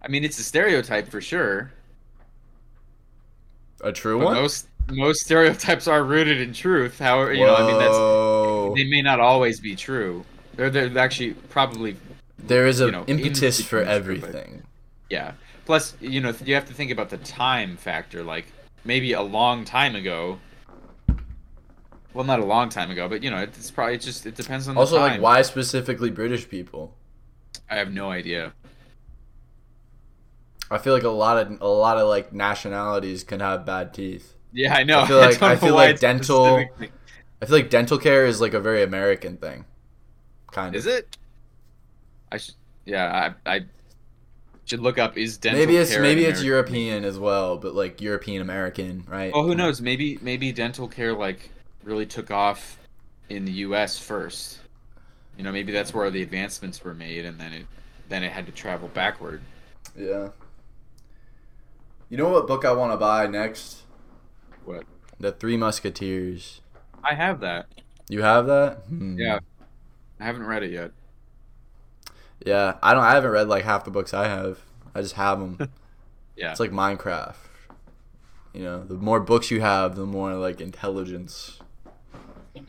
[0.01, 1.71] I mean, it's a stereotype for sure.
[3.83, 4.33] A true But one.
[4.35, 6.99] most most stereotypes are rooted in truth.
[6.99, 10.25] However, you know, I mean, that's they may not always be true.
[10.55, 11.95] They're they're actually probably
[12.37, 14.63] there is an know, impetus for everything.
[15.09, 15.33] yeah.
[15.65, 18.23] Plus, you know, you have to think about the time factor.
[18.23, 18.45] Like
[18.83, 20.39] maybe a long time ago.
[22.13, 24.67] Well, not a long time ago, but you know, it's probably it's just it depends
[24.67, 26.93] on the Also, like, why specifically British people?
[27.69, 28.53] I have no idea.
[30.69, 34.35] I feel like a lot of a lot of like nationalities can have bad teeth.
[34.53, 35.01] Yeah, I know.
[35.01, 36.65] I feel like- don't I feel like dental-
[37.41, 39.65] I feel like dental care is like a very American thing.
[40.51, 40.79] Kind of.
[40.79, 41.17] Is it?
[42.31, 42.55] I should.
[42.85, 43.65] Yeah, I I
[44.65, 45.17] should look up.
[45.17, 49.33] Is dental maybe it's care maybe it's European as well, but like European American, right?
[49.33, 49.81] Well, who knows?
[49.81, 51.49] Maybe maybe dental care like
[51.83, 52.77] really took off
[53.29, 53.97] in the U.S.
[53.97, 54.59] first.
[55.37, 57.65] You know, maybe that's where the advancements were made, and then it
[58.09, 59.41] then it had to travel backward.
[59.97, 60.29] Yeah.
[62.09, 63.83] You know what book I want to buy next?
[64.65, 64.83] What?
[65.19, 66.61] The Three Musketeers.
[67.03, 67.67] I have that.
[68.09, 68.83] You have that?
[68.87, 69.17] Hmm.
[69.17, 69.39] Yeah,
[70.19, 70.91] I haven't read it yet.
[72.45, 73.03] Yeah, I don't.
[73.03, 74.59] I haven't read like half the books I have.
[74.95, 75.69] I just have them.
[76.37, 76.51] Yeah.
[76.51, 77.35] It's like Minecraft.
[78.53, 81.59] You know, the more books you have, the more like intelligence.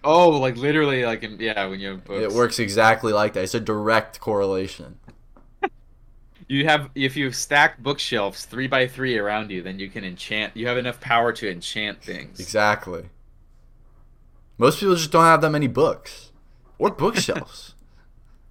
[0.05, 2.22] oh, like literally, like in, yeah, when you have books.
[2.22, 3.44] It works exactly like that.
[3.44, 4.98] It's a direct correlation.
[6.48, 10.57] You have if you stack bookshelves three by three around you, then you can enchant.
[10.57, 12.40] You have enough power to enchant things.
[12.40, 13.05] Exactly.
[14.59, 16.31] Most people just don't have that many books
[16.78, 17.74] or bookshelves.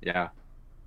[0.01, 0.30] Yeah.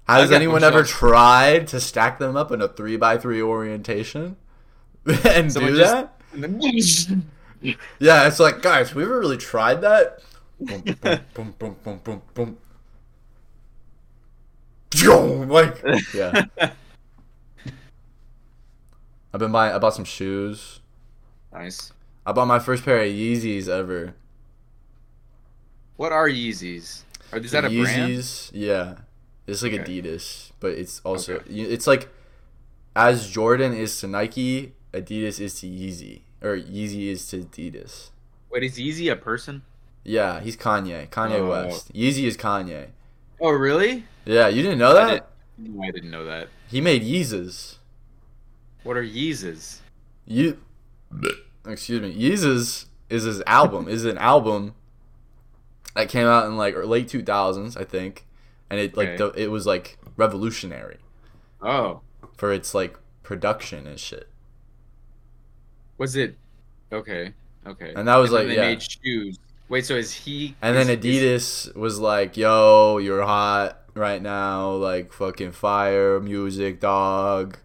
[0.09, 4.37] Has anyone ever tried to stack them up in a three by three orientation
[5.25, 6.21] and Someone do just- that?
[6.35, 7.31] And then-
[8.01, 10.19] Yeah, it's like, guys, we ever really tried that?
[10.61, 12.57] Boom, boom, boom, boom, boom, boom,
[14.95, 15.49] boom.
[15.49, 15.81] Like,
[16.13, 16.45] yeah.
[19.35, 19.75] I've been buying.
[19.75, 20.79] I bought some shoes.
[21.53, 21.93] nice.
[22.25, 24.15] I bought my first pair of Yeezys ever.
[25.97, 27.03] What are Yeezys?
[27.33, 28.13] Are is that a brand?
[28.13, 28.95] Yeezys, yeah.
[29.47, 29.83] It's like Okay.
[30.01, 31.61] Adidas, but it's also Okay.
[31.61, 32.09] it's like
[32.97, 38.11] as Jordan is to Nike, Adidas is to Yeezy, or Yeezy is to Adidas.
[38.51, 39.63] Wait, is Yeezy a person?
[40.05, 41.09] Yeah, he's Kanye.
[41.11, 41.49] Kanye Oh.
[41.51, 41.93] West.
[41.93, 42.91] Yeezy is Kanye.
[43.41, 44.05] Oh, really?
[44.25, 45.31] Yeah, you didn't know I that?
[45.59, 46.49] No, I didn't know that.
[46.69, 47.79] He made Yeezys.
[48.85, 49.79] What are Yeezys?
[50.27, 50.59] You,
[51.67, 52.15] excuse me.
[52.15, 53.89] Yeezus is his album.
[53.89, 54.75] is an album
[55.95, 58.27] that came out in like late two thousands, I think,
[58.71, 59.17] and it like Okay.
[59.17, 60.99] the, it was like revolutionary
[61.63, 62.01] Oh,
[62.37, 64.29] for its like production and shit.
[65.99, 66.37] was it?
[66.93, 67.33] Okay,
[67.67, 67.93] okay.
[67.97, 68.69] And that was then like, they yeah.
[68.69, 69.39] made shoes.
[69.69, 70.55] Wait, so is he?
[70.61, 76.21] And then is- is- Adidas was like, "Yo, you're hot right now, like fucking fire
[76.21, 77.57] music, dog.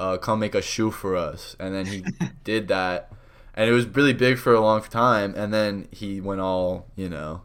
[0.00, 2.04] Uh, come make a shoe for us." And then he
[2.44, 3.12] did that,
[3.54, 5.34] and it was really big for a long time.
[5.36, 7.42] And then he went all, you know,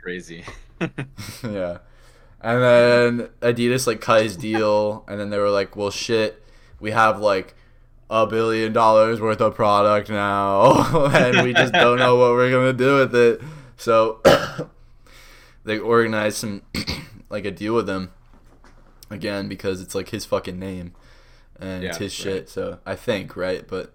[0.00, 0.44] crazy.
[1.42, 1.78] yeah.
[2.42, 6.42] And then Adidas like cut his deal, and then they were like, "Well, shit,
[6.78, 7.54] we have like
[8.08, 12.72] a billion dollars worth of product now, and we just don't know what we're gonna
[12.72, 13.40] do with it."
[13.76, 14.22] So
[15.64, 16.62] they organized some
[17.28, 18.12] like a deal with him
[19.10, 20.94] again because it's like his fucking name
[21.60, 22.32] and it's Yeah, his right.
[22.32, 22.48] shit.
[22.48, 23.92] So I think right, but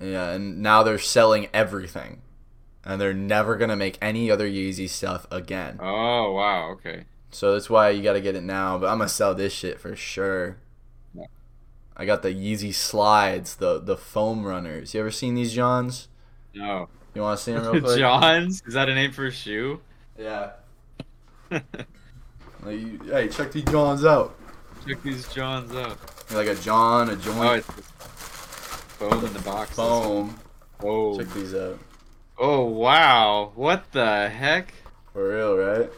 [0.00, 2.22] yeah, and now they're selling everything.
[2.84, 5.78] And they're never gonna make any other Yeezy stuff again.
[5.82, 6.70] oh wow.
[6.72, 7.04] Okay.
[7.30, 8.78] So that's why you gotta get it now.
[8.78, 10.58] But I'm gonna sell this shit for sure.
[11.14, 11.24] Yeah.
[11.96, 14.94] I got the Yeezy slides, the the foam runners.
[14.94, 16.06] You ever seen these Johns?
[16.54, 16.88] No.
[17.14, 17.98] You want to see them real quick?
[17.98, 18.62] Johns?
[18.66, 19.80] Is that a name for a shoe?
[20.18, 20.52] Yeah.
[22.62, 24.34] Like, you- hey, check these Johns out.
[24.86, 25.98] Check these Johns out.
[26.32, 27.66] Like a John, a joint, Oh, it's
[28.98, 29.70] foam in the box.
[29.76, 30.38] foam.
[30.80, 31.18] Whoa.
[31.18, 31.78] Check these out.
[32.38, 33.52] Oh wow.
[33.54, 34.74] What the heck?
[35.12, 35.90] For real, right?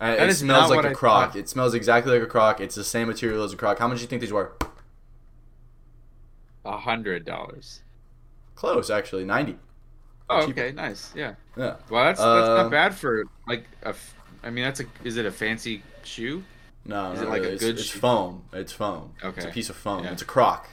[0.00, 1.32] And That it smells like a I croc.
[1.32, 1.38] thought.
[1.38, 2.60] It smells exactly like a croc.
[2.60, 3.78] It's the same material as a croc.
[3.78, 4.52] How much do you think these were?
[6.64, 7.80] A hundred dollars.
[8.54, 9.24] Close, actually.
[9.24, 9.56] Ninety.
[10.30, 10.60] Oh, Cheaper.
[10.60, 11.12] okay, nice.
[11.16, 11.34] Yeah.
[11.56, 11.76] Yeah.
[11.90, 13.88] Well, that's that's Uh, not bad for like a.
[13.88, 14.84] f- I mean, that's a.
[15.04, 16.42] Is it a fancy shoe?
[16.88, 17.54] No, Is not it like really.
[17.54, 17.98] It's- good It's, shoe?
[18.00, 18.44] foam.
[18.52, 19.12] It's foam.
[19.22, 20.04] It's a piece of foam.
[20.04, 20.12] Yeah.
[20.12, 20.68] It's a croc.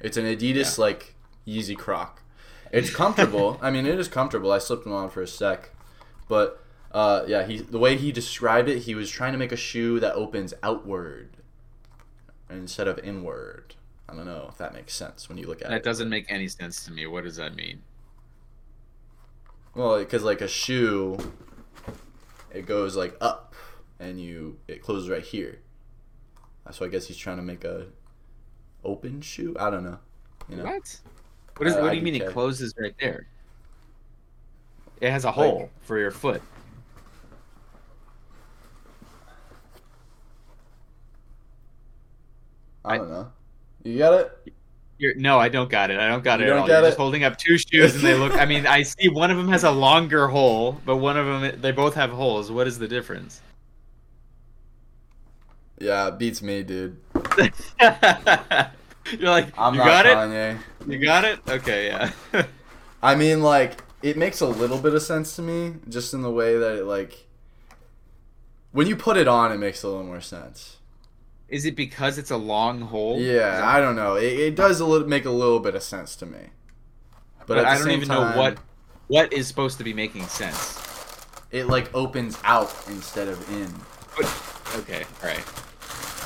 [0.00, 1.14] It's an Adidas like
[1.46, 2.22] Yeezy croc.
[2.72, 3.58] It's comfortable.
[3.62, 4.50] I mean, it is comfortable.
[4.50, 5.70] I slipped them on for a sec,
[6.26, 9.56] but uh, yeah, he the way he described it, he was trying to make a
[9.56, 11.36] shoe that opens outward
[12.50, 13.74] instead of inward.
[14.08, 15.70] I don't know if that makes sense when you look at it.
[15.70, 17.06] That doesn't make any sense to me.
[17.06, 17.82] What does that mean?
[19.74, 21.18] Well, because like a shoe,
[22.52, 23.54] it goes like up,
[24.00, 25.60] and you it closes right here.
[26.70, 27.86] So I guess he's trying to make a
[28.84, 29.56] open shoe.
[29.58, 29.98] I don't know.
[30.48, 30.64] You know.
[30.64, 31.00] What?
[31.56, 31.74] What is?
[31.74, 33.26] Uh, what do you mean it closes right there?
[35.00, 36.42] It has a hole for your foot.
[42.84, 43.30] I don't know.
[43.84, 44.52] You got it?
[44.98, 45.98] You're, no, I don't got it.
[46.00, 46.66] I don't got You it at don't all.
[46.66, 46.88] get You're it?
[46.88, 48.32] just holding up two shoes, and they look.
[48.32, 51.60] I mean, I see one of them has a longer hole, but one of them
[51.60, 52.50] they both have holes.
[52.50, 53.40] What is the difference?
[55.80, 56.98] Yeah, beats me, dude.
[59.18, 60.16] You're like, I'm you not got it.
[60.16, 60.58] Kanye.
[60.86, 61.40] You got it.
[61.48, 62.12] Okay, yeah.
[63.02, 66.30] I mean, like, it makes a little bit of sense to me, just in the
[66.30, 67.26] way that it like.
[68.72, 70.76] When you put it on, it makes a little more sense.
[71.48, 73.18] is it because it's a long hole?
[73.20, 74.16] Yeah, I don't know.
[74.16, 76.50] It, it does a little make a little bit of sense to me.
[77.46, 78.58] But, but I don't even time, know what
[79.06, 80.78] what is supposed to be making sense.
[81.50, 83.72] it like opens out instead of in.
[84.16, 85.44] But, okay, all right.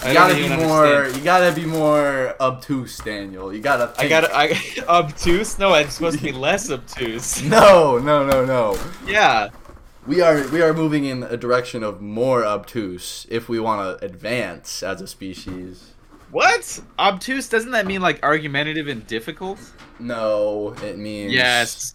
[0.04, 0.86] You I gotta be more.
[0.86, 1.16] understand.
[1.16, 3.52] You gotta be more obtuse, Daniel.
[3.54, 3.92] You gotta.
[3.98, 4.30] I gotta.
[4.34, 5.58] I obtuse.
[5.58, 7.42] No, it's supposed to be less obtuse.
[7.42, 8.78] No, no, no, no.
[9.06, 9.50] Yeah.
[10.06, 14.04] We are we are moving in a direction of more obtuse if we want to
[14.04, 15.92] advance as a species.
[16.32, 16.80] What?
[16.98, 17.48] Obtuse?
[17.48, 19.60] Doesn't that mean like argumentative and difficult?
[20.00, 21.94] No, it means Yes.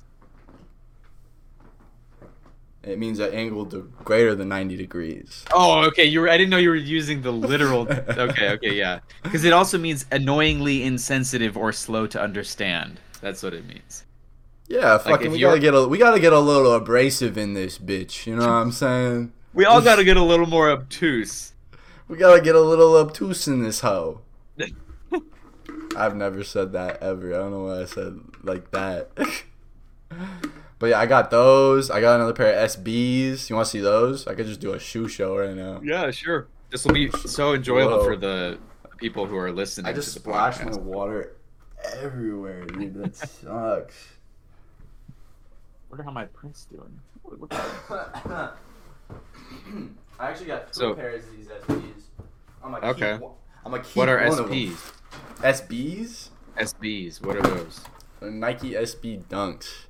[2.87, 5.43] It means an angle to greater than ninety degrees.
[5.53, 6.05] Oh, okay.
[6.05, 6.29] You were.
[6.29, 7.81] I didn't know you were using the literal.
[7.91, 8.99] okay, okay, yeah.
[9.23, 12.99] Because it also means annoyingly insensitive or slow to understand.
[13.19, 14.05] That's what it means.
[14.69, 15.27] Yeah, fucking.
[15.27, 18.25] if we you're- gotta get a we gotta get a little abrasive in this bitch.
[18.25, 19.33] You know what I'm saying?
[19.53, 21.53] We all got to get a little more obtuse.
[22.07, 24.21] We gotta get a little obtuse in this hoe.
[25.97, 27.33] I've never said that ever.
[27.33, 29.09] I don't know why I said like that.
[30.79, 31.89] But yeah, I got those.
[31.89, 33.49] I got another pair of SBs.
[33.49, 34.27] You want to see those?
[34.27, 35.81] I could just do a shoe show right now.
[35.83, 36.47] Yeah, sure.
[36.69, 38.03] This will be so enjoyable Whoa.
[38.03, 38.59] for the
[38.97, 39.87] people who are listening.
[39.87, 41.35] I just to the splashed my water
[41.95, 42.93] everywhere, dude.
[42.95, 44.13] That sucks.
[45.89, 46.99] wonder how my print's doing.
[47.23, 48.57] Look at that.
[50.19, 52.03] I actually got two So- pairs of these SBs.
[52.63, 53.13] I'm gonna Okay.
[53.19, 53.29] Keep,
[53.65, 54.45] I'm gonna keep What are one of
[55.41, 56.29] SBs?
[56.57, 57.21] SBs.
[57.23, 57.81] What are those?
[58.19, 59.85] They're Nike SB Dunks.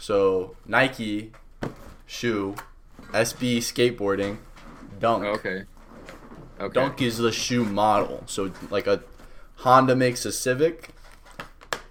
[0.00, 1.32] So Nike
[2.06, 2.56] shoe,
[3.12, 4.38] SB skateboarding,
[4.98, 5.24] Dunk.
[5.24, 5.64] Oh, okay.
[6.58, 6.72] Okay.
[6.72, 8.24] Dunk is the shoe model.
[8.26, 9.02] So like a
[9.56, 10.88] Honda makes a Civic,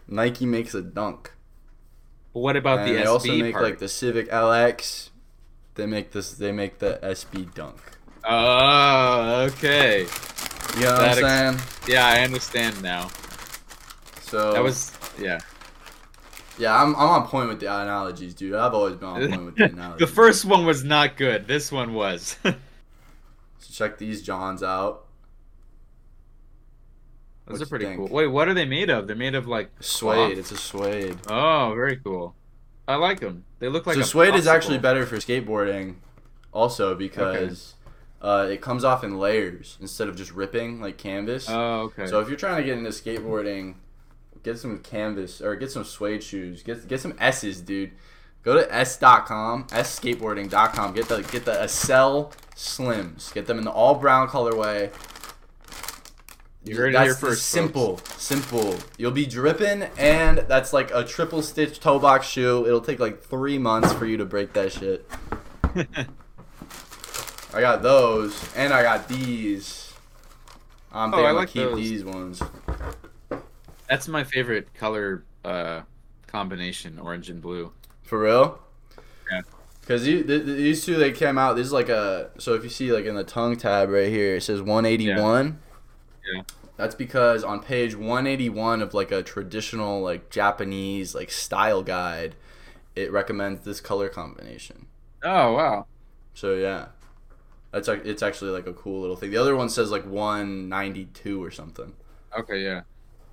[0.07, 1.31] Nike makes a Dunk.
[2.33, 3.63] But what about and the they SB also make part?
[3.63, 5.09] like the Civic LX.
[5.75, 6.31] They make this.
[6.33, 7.77] They make the SB Dunk.
[8.25, 10.07] Oh, okay.
[10.75, 11.57] You know what I'm ex- saying?
[11.87, 13.09] Yeah, I understand now.
[14.21, 15.39] So That was yeah.
[16.59, 18.53] Yeah, I'm, I'm on point with the analogies, dude.
[18.53, 20.07] I've always been on point with the analogies.
[20.07, 21.47] the first one was not good.
[21.47, 22.37] This one was.
[23.61, 25.05] So check these Johns out.
[27.45, 28.07] Those What are pretty cool.
[28.07, 29.05] Wait, what are they made of?
[29.05, 30.15] They're made of like Suede.
[30.15, 30.37] cloth.
[30.37, 31.17] It's a suede.
[31.27, 32.35] Oh, very cool.
[32.87, 33.43] I like them.
[33.59, 35.95] They look like so a suede is actually better for skateboarding,
[36.53, 37.75] also because
[38.21, 41.47] uh, it comes off in layers instead of just ripping like canvas.
[41.49, 42.07] Oh, okay.
[42.07, 43.75] So if you're trying to get into skateboarding,
[44.43, 46.63] get some canvas or get some suede shoes.
[46.63, 47.91] Get get some S's, dude.
[48.43, 50.93] Go to s.com, sskateboarding.com.
[50.93, 53.33] Get the get the Accel Slims.
[53.33, 54.91] Get them in the all brown colorway.
[56.63, 58.75] You heard it that's here first, Simple, simple.
[58.97, 62.65] You'll be dripping, and that's like a triple stitch toe box shoe.
[62.67, 65.09] It'll take like three months for you to break that shit.
[67.53, 69.93] I got those, and I got these.
[70.91, 71.75] I'm Oh, thinking I I'm gonna like keep those.
[71.75, 72.41] these ones.
[73.89, 75.81] That's my favorite color uh,
[76.27, 77.71] combination, orange and blue.
[78.03, 78.59] For real?
[79.31, 79.41] Yeah.
[79.87, 81.55] Cause you, th- th- these two they came out.
[81.55, 84.35] This is like a so if you see like in the tongue tab right here,
[84.35, 85.59] it says 181.
[86.31, 86.43] Yeah.
[86.77, 92.35] That's because on page 181 of like a traditional like Japanese like style guide,
[92.95, 94.85] it recommends this color combination.
[95.23, 95.87] Oh wow.
[96.35, 96.87] So yeah,
[97.71, 99.31] that's like it's actually like a cool little thing.
[99.31, 101.93] The other one says like 192 or something.
[102.37, 102.81] Okay, yeah.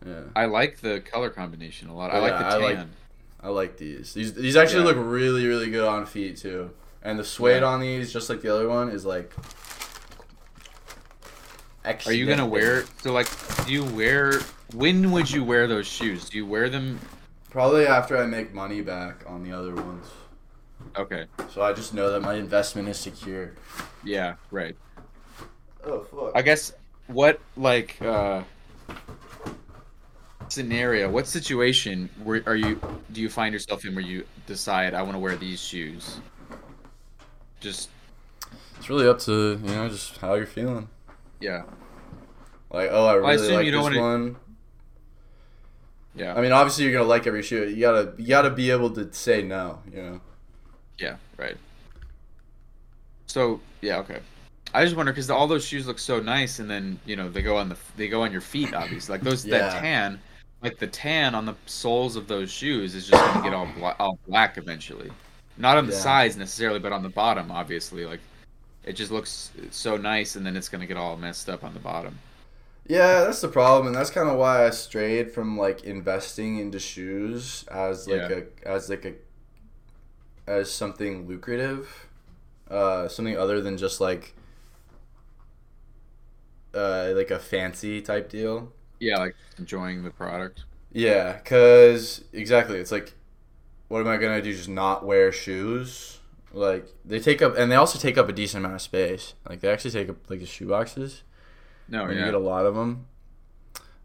[0.06, 2.12] Yeah, I like the color combination a lot.
[2.12, 2.60] I like the I tan.
[2.62, 2.86] like-
[3.42, 4.14] I like these.
[4.14, 4.86] These these actually Yeah.
[4.86, 6.70] look really really good on feet too.
[7.02, 9.32] And the suede on these, just like the other one, is like.
[12.06, 12.84] Are you gonna wear?
[13.02, 13.28] So like,
[13.64, 14.40] do you wear?
[14.74, 16.28] When would you wear those shoes?
[16.28, 16.98] Do you wear them?
[17.50, 20.06] Probably after I make money back on the other ones.
[20.96, 21.26] Okay.
[21.52, 23.52] So I just know that my investment is secure.
[24.02, 24.34] Yeah.
[24.50, 24.74] Right.
[25.84, 26.32] Oh fuck.
[26.34, 26.72] I guess
[27.06, 28.42] what like uh
[30.52, 32.80] scenario, what situation where are you
[33.12, 36.20] do you find yourself in where you decide I want to wear these shoes?
[37.60, 37.88] Just
[38.78, 40.88] It's really up to you know just how you're feeling.
[41.40, 41.62] yeah.
[42.70, 44.36] Like oh I I really assume like you this don't wanna- one.
[46.14, 46.34] Yeah.
[46.34, 47.68] I mean obviously you're gonna like every shoe.
[47.68, 49.80] You gotta you gotta be able to say no.
[49.90, 50.20] You know.
[50.98, 51.56] Yeah, right.
[53.26, 54.20] So yeah, okay.
[54.74, 57.42] I just wonder because all those shoes look so nice, and then you know they
[57.42, 59.12] go on the they go on your feet, obviously.
[59.14, 59.58] Like those Yeah.
[59.58, 60.20] that tan,
[60.66, 63.96] like the tan on the soles of those shoes is just gonna get all bla-
[63.98, 65.10] all black eventually.
[65.56, 65.98] Not on the Yeah.
[66.00, 68.04] sides necessarily, but on the bottom, obviously.
[68.04, 68.20] Like
[68.84, 71.80] it just looks so nice, and then it's gonna get all messed up on the
[71.80, 72.18] bottom.
[72.88, 76.78] Yeah, that's the problem, and that's kind of why I strayed from like investing into
[76.78, 78.40] shoes as like Yeah.
[78.64, 79.14] a as like a
[80.46, 82.06] as something lucrative,
[82.70, 84.34] uh, something other than just like
[86.74, 88.72] uh, like a fancy type deal.
[89.00, 90.64] Yeah, like enjoying the product.
[90.92, 93.12] Yeah, cause exactly, it's like,
[93.88, 94.52] what am I gonna do?
[94.52, 96.20] Just not wear shoes?
[96.52, 99.34] Like they take up, and they also take up a decent amount of space.
[99.48, 101.22] Like they actually take up like the shoe boxes.
[101.88, 103.06] No, and you get a lot of them.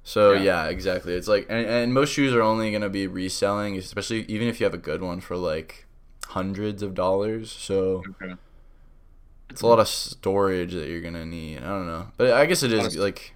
[0.03, 0.41] So Yeah.
[0.41, 1.13] yeah, exactly.
[1.13, 4.65] It's like, and, and most shoes are only gonna be reselling, especially even if you
[4.65, 5.85] have a good one for like
[6.27, 7.51] hundreds of dollars.
[7.51, 8.35] So okay.
[9.49, 11.59] it's a lot of storage that you're gonna need.
[11.59, 13.35] I don't know, but I guess it is like,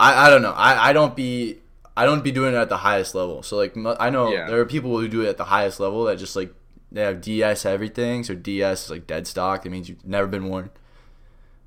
[0.00, 0.52] I I don't know.
[0.52, 1.58] I I don't be.
[1.96, 3.42] I don't be doing it at the highest level.
[3.42, 4.46] So like I know Yeah.
[4.48, 6.54] there are people who do it at the highest level that just like
[6.90, 8.24] they have DS everything.
[8.24, 9.62] So DS is like dead stock.
[9.64, 10.70] That means you've never been worn.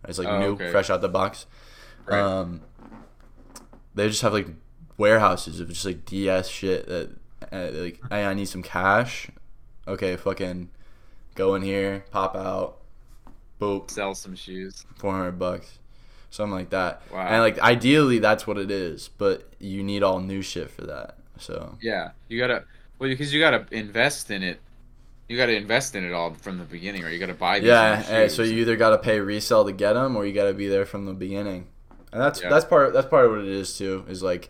[0.07, 0.71] It's like Oh, new, okay.
[0.71, 1.45] fresh out the box.
[2.05, 2.19] Right.
[2.19, 2.61] Um,
[3.95, 4.47] they just have like
[4.97, 7.09] warehouses of just like DS shit that
[7.51, 9.29] uh, like hey, I need some cash.
[9.87, 10.69] Okay, fucking
[11.35, 12.79] go in here, pop out,
[13.59, 14.85] boop, Sell some shoes.
[14.95, 15.77] four hundred bucks,
[16.33, 17.03] something like that.
[17.11, 17.27] Wow.
[17.27, 21.15] And like ideally that's what it is, but you need all new shit for that.
[21.37, 22.63] So Yeah, you gotta
[22.97, 24.59] well because you gotta invest in it.
[25.29, 27.59] You gotta invest in it all from the beginning, or you gotta buy.
[27.59, 30.47] These yeah, so you either got to pay resell to get them, or you got
[30.47, 31.67] to be there from the beginning.
[32.11, 32.49] And that's Yeah.
[32.49, 34.03] that's part that's part of what it is too.
[34.09, 34.49] Is like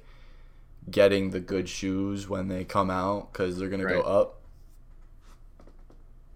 [0.89, 4.39] getting the good shoes when they come out because they're gonna go up.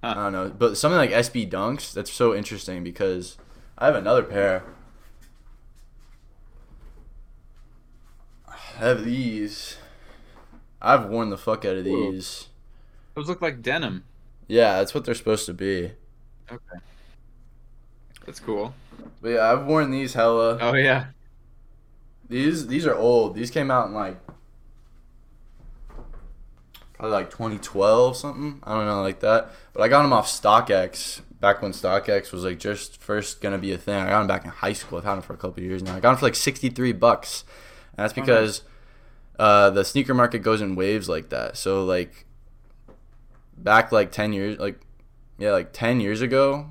[0.03, 0.09] Huh.
[0.11, 3.37] I don't know, but something like SB Dunks that's so interesting because
[3.77, 4.63] I have another pair.
[8.77, 9.77] I have these.
[10.81, 12.11] I've worn the fuck out of Ooh.
[12.11, 12.47] these.
[13.15, 14.03] those look like denim.
[14.47, 15.91] Yeah, that's what they're supposed to be.
[16.51, 16.79] Okay,
[18.25, 18.73] that's cool.
[19.21, 20.57] But yeah, I've worn these hella.
[20.61, 21.07] Oh yeah,
[22.29, 23.35] These these are old.
[23.35, 24.17] These came out in like
[26.93, 28.59] probably like 2012 something.
[28.63, 29.51] I don't know like that.
[29.73, 33.71] But I got them off StockX back when StockX was like just first gonna be
[33.71, 33.95] a thing.
[33.95, 34.99] I got them back in high school.
[34.99, 35.95] I've had them for a couple years now.
[35.95, 37.43] I got them for like 63 bucks,
[37.97, 38.61] and that's Oh, because
[39.39, 41.57] uh, the sneaker market goes in waves like that.
[41.57, 42.25] So like
[43.57, 44.79] back like ten years, like
[45.37, 46.69] yeah, like ten years ago,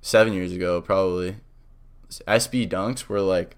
[0.00, 1.36] seven years ago probably,
[2.10, 3.56] SB dunks were like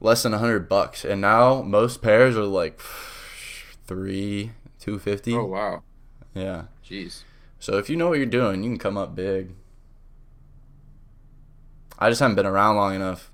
[0.00, 2.80] less than a hundred bucks, and now most pairs are like
[3.86, 5.34] three two fifty.
[5.34, 5.82] Oh wow.
[6.34, 6.64] Yeah.
[6.84, 7.22] Jeez.
[7.58, 9.54] So if you know what you're doing, you can come up big.
[11.98, 13.29] I just haven't been around long enough.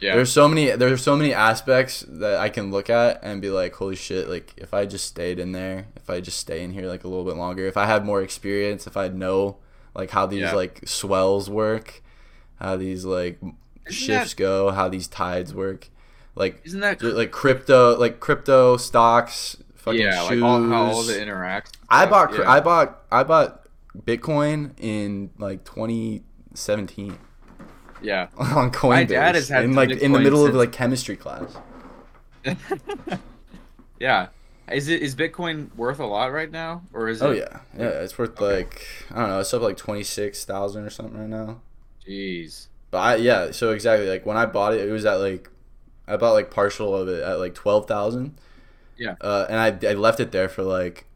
[0.00, 0.14] Yeah.
[0.14, 3.74] There's so many there's so many aspects that I can look at and be like,
[3.74, 6.86] holy shit, like if I just stayed in there, if I just stay in here
[6.86, 9.58] like a little bit longer, if I had more experience, if I know
[9.94, 10.54] like how these Yeah.
[10.54, 12.02] like swells work,
[12.60, 13.38] how these like
[13.88, 15.88] shifts go, how these tides work.
[16.34, 20.40] Like Isn't that like crypto like crypto stocks, fucking yeah, shoes.
[20.40, 21.72] like all, how all the interacts.
[21.88, 22.48] I bought yeah.
[22.50, 23.66] I bought I bought
[24.06, 27.18] Bitcoin in like 2017
[28.02, 28.28] yeah.
[28.38, 28.88] on Coinbase.
[28.88, 31.56] My dad has had in like in the middle of like chemistry class.
[33.98, 34.28] yeah.
[34.70, 37.38] Is it is Bitcoin worth a lot right now, or is Oh it?
[37.38, 37.88] yeah, yeah.
[37.88, 38.56] It's worth Okay.
[38.58, 39.40] like I don't know.
[39.40, 41.60] It's up like twenty six thousand or something right now.
[42.06, 42.68] Jeez.
[42.90, 43.50] But I yeah.
[43.50, 45.50] So exactly like when I bought it, it was at like
[46.06, 48.38] I bought like partial of it at like twelve thousand.
[48.96, 49.16] Yeah.
[49.20, 51.06] Uh, and I I left it there for like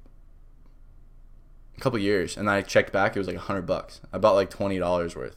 [1.76, 3.14] a couple years, and then I checked back.
[3.14, 4.00] It was like a hundred bucks.
[4.12, 5.36] I bought like twenty dollars worth.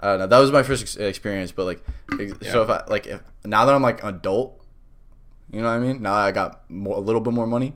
[0.00, 0.26] I don't know.
[0.26, 1.84] That was my first ex- experience, but like,
[2.20, 4.60] ex- so if I like if now that I'm like adult,
[5.50, 6.02] you know what I mean?
[6.02, 7.74] Now I got more, a little bit more money.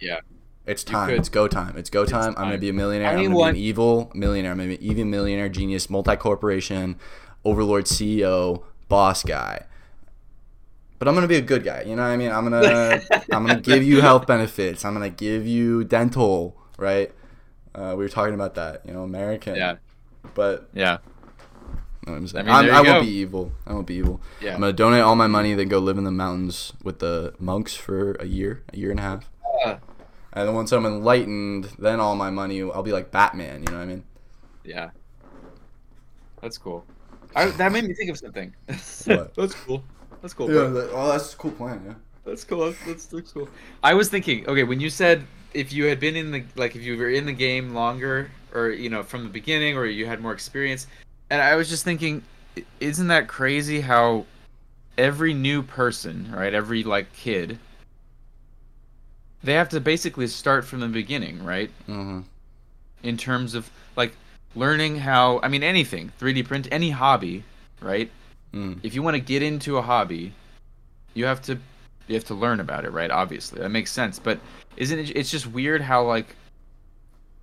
[0.00, 0.20] Yeah.
[0.66, 1.10] It's time.
[1.10, 1.76] It's go time.
[1.76, 2.34] It's go time.
[2.38, 3.10] I'm gonna be a millionaire.
[3.10, 4.52] I'm Anyone- gonna be an evil millionaire.
[4.52, 6.96] I'm gonna be an evil millionaire, genius, multi corporation,
[7.44, 9.64] overlord, CEO, boss guy.
[10.98, 11.82] But I'm gonna be a good guy.
[11.82, 12.30] You know what I mean?
[12.30, 13.00] I'm gonna
[13.32, 14.84] I'm gonna give you health benefits.
[14.84, 16.56] I'm gonna give you dental.
[16.78, 17.12] Right?
[17.74, 18.86] Uh, we were talking about that.
[18.86, 19.56] You know, American.
[19.56, 19.76] Yeah.
[20.34, 20.98] But Yeah.
[22.06, 22.48] You know what I'm saying?
[22.48, 23.52] I mean, I won't be evil.
[23.66, 24.20] I won't be evil.
[24.40, 24.54] Yeah.
[24.54, 27.74] I'm gonna donate all my money, then go live in the mountains with the monks
[27.74, 29.30] for a year, a year and a half.
[29.64, 29.76] Uh,
[30.34, 33.62] And then once I'm enlightened, then all my money, I'll be like Batman.
[33.62, 34.04] You know what I mean?
[34.64, 34.90] yeah.
[36.42, 36.84] That's cool.
[37.34, 38.54] I, that made me think of something.
[38.66, 39.82] That's cool.
[40.20, 40.46] That's cool.
[40.46, 40.90] bro.
[40.92, 41.82] oh, that's a cool plan.
[41.86, 41.94] Yeah.
[42.24, 42.66] That's cool.
[42.66, 43.48] That's, that's, that's cool.
[43.82, 46.82] I was thinking, okay, when you said if you had been in the like if
[46.82, 50.20] you were in the game longer or you know from the beginning or you had
[50.20, 50.86] more experience,
[51.34, 52.22] and I was just thinking,
[52.78, 54.24] isn't that crazy how
[54.96, 57.58] every new person, right, every like kid,
[59.42, 61.70] they have to basically start from the beginning, right?
[61.88, 62.20] Mm-hmm.
[63.02, 64.12] In terms of like
[64.54, 67.42] learning how, I mean, anything, 3D print, any hobby,
[67.80, 68.08] right?
[68.52, 68.78] Mm.
[68.84, 70.32] if you want to get into a hobby,
[71.14, 71.58] you have to
[72.06, 73.10] you have to learn about it, right?
[73.10, 74.20] Obviously, that makes sense.
[74.20, 74.38] But
[74.76, 75.10] isn't it?
[75.16, 76.36] It's just weird how like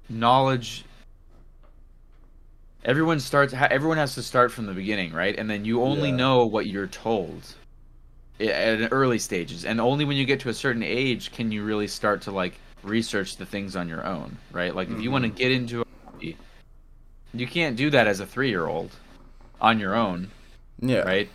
[0.07, 0.85] knowledge.
[2.83, 3.53] Everyone starts.
[3.53, 5.37] Everyone has to start from the beginning, right?
[5.37, 6.15] And then you only Yeah.
[6.17, 7.55] know what you're told
[8.39, 11.87] at early stages, and only when you get to a certain age can you really
[11.87, 14.75] start to like research the things on your own, right?
[14.75, 15.35] Like if you want to Mhm.
[15.35, 16.37] get into a hobby,
[17.33, 18.91] you can't do that as a three-year-old
[19.61, 20.31] on your own
[20.79, 21.01] Yeah.
[21.01, 21.29] right?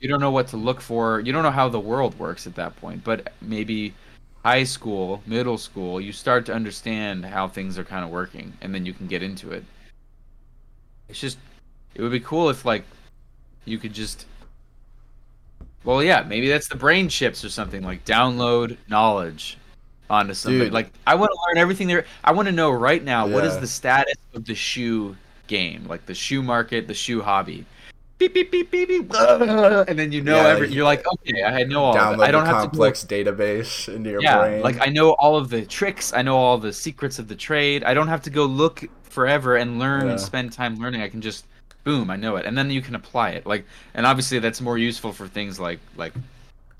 [0.00, 1.20] You don't know what to look for.
[1.20, 3.02] You don't know how the world works at that point.
[3.04, 3.94] But maybe
[4.44, 8.74] high school, middle school, you start to understand how things are kind of working, and
[8.74, 9.64] then you can get into it.
[11.12, 11.36] It's just,
[11.94, 12.84] it would be cool if like
[13.66, 14.24] you could just.
[15.84, 19.58] Well, yeah, maybe that's the brain chips or something like download knowledge
[20.08, 20.64] onto somebody.
[20.64, 20.72] Dude.
[20.72, 22.06] Like I want to learn everything there.
[22.24, 25.14] I want to know right now what is the status of the shoe
[25.48, 27.66] game, like the shoe market, the shoe hobby.
[28.18, 30.66] Beep beep beep beep beep, and then you know Yeah, every.
[30.68, 31.96] like, You're like, okay, I know all.
[31.96, 32.28] Of Download it.
[32.28, 34.24] I don't the have complex database into your to.
[34.24, 34.62] Yeah, brain.
[34.62, 36.12] like I know all of the tricks.
[36.12, 37.82] I know all the secrets of the trade.
[37.82, 40.12] I don't have to go look forever and learn Yeah.
[40.12, 41.02] and spend time learning.
[41.02, 41.46] I can just,
[41.82, 43.44] boom, I know it, and then you can apply it.
[43.44, 46.12] Like, and obviously that's more useful for things like like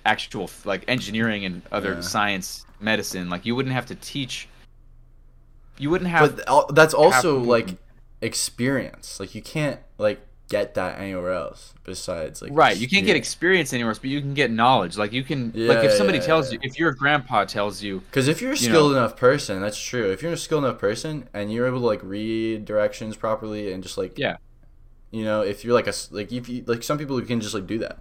[0.06, 2.00] actual like engineering and other Yeah.
[2.02, 3.28] science, medicine.
[3.30, 4.48] Like you wouldn't have to teach.
[5.78, 6.36] You wouldn't have.
[6.36, 7.68] but uh, that's also have- like
[8.20, 9.18] experience.
[9.18, 10.20] Like you can't like
[10.52, 13.72] get that anywhere else besides like right you can't get experience.
[13.72, 16.52] anywhere else but you can get knowledge like you can like if somebody yeah, tells
[16.52, 16.58] yeah.
[16.62, 19.80] you if your grandpa tells you Because if you're a you skilled enough person, that's
[19.80, 20.10] true.
[20.12, 23.82] If you're a skilled enough person and you're able to like read directions properly and
[23.82, 24.36] just like Yeah.
[25.10, 27.54] you know, if you're like a like if you like some people who can just
[27.54, 27.98] like do that.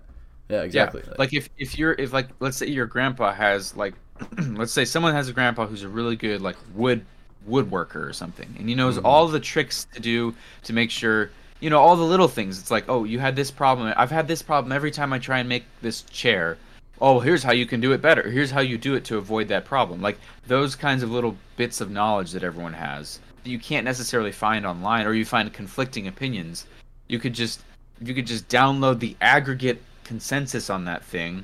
[0.49, 1.01] Yeah, exactly.
[1.07, 1.13] Yeah.
[1.17, 3.93] Like if if you're if like let's say your grandpa has like
[4.61, 7.05] let's say someone has a grandpa who's a really good like wood
[7.49, 9.05] woodworker or something and he knows Mhm.
[9.05, 11.31] all the tricks to do to make sure
[11.61, 14.27] you know all the little things it's like oh you had this problem i've had
[14.27, 16.57] this problem every time i try and make this chair
[16.99, 19.47] oh here's how you can do it better here's how you do it to avoid
[19.47, 23.59] that problem like those kinds of little bits of knowledge that everyone has that you
[23.59, 26.65] can't necessarily find online or you find conflicting opinions
[27.07, 27.61] you could just
[28.01, 31.43] you could just download the aggregate consensus on that thing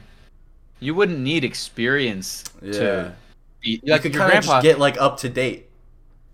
[0.80, 2.72] you wouldn't need experience Yeah.
[2.74, 3.14] to
[3.62, 4.62] be You like could your kind of grandpa.
[4.62, 5.67] just get like up to date.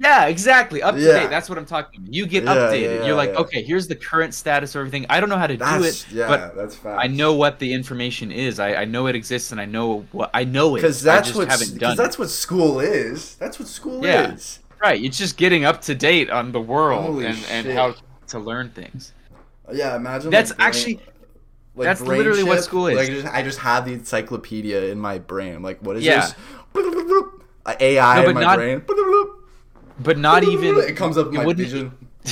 [0.04, 0.82] Yeah, exactly.
[0.84, 1.14] Up to Yeah.
[1.22, 1.30] date.
[1.30, 2.14] That's what I'm talking about.
[2.14, 3.00] You get Yeah, updated.
[3.00, 5.06] yeah, You're like, okay, here's the current status of everything.
[5.10, 7.04] I don't know how to do it, yeah, but that's fast.
[7.04, 8.60] I know what the information is.
[8.60, 10.80] I, I know it exists, and I know what I know it.
[10.80, 13.36] because that's what haven't done because that's what school is.
[13.36, 14.60] That's what school is.
[14.82, 15.02] right.
[15.02, 17.96] It's just getting up to date on the world Holy and, and how
[18.28, 19.14] to learn things.
[19.72, 20.30] Yeah, imagine.
[20.30, 21.00] That's like, brain- actually-
[21.76, 22.98] like that's literally what school is.
[22.98, 25.64] Like just, I just have the encyclopedia in my brain.
[25.64, 26.36] Like, what is this?
[27.80, 28.84] AI No, in my not- brain.
[30.00, 31.92] But not even It comes up my vision.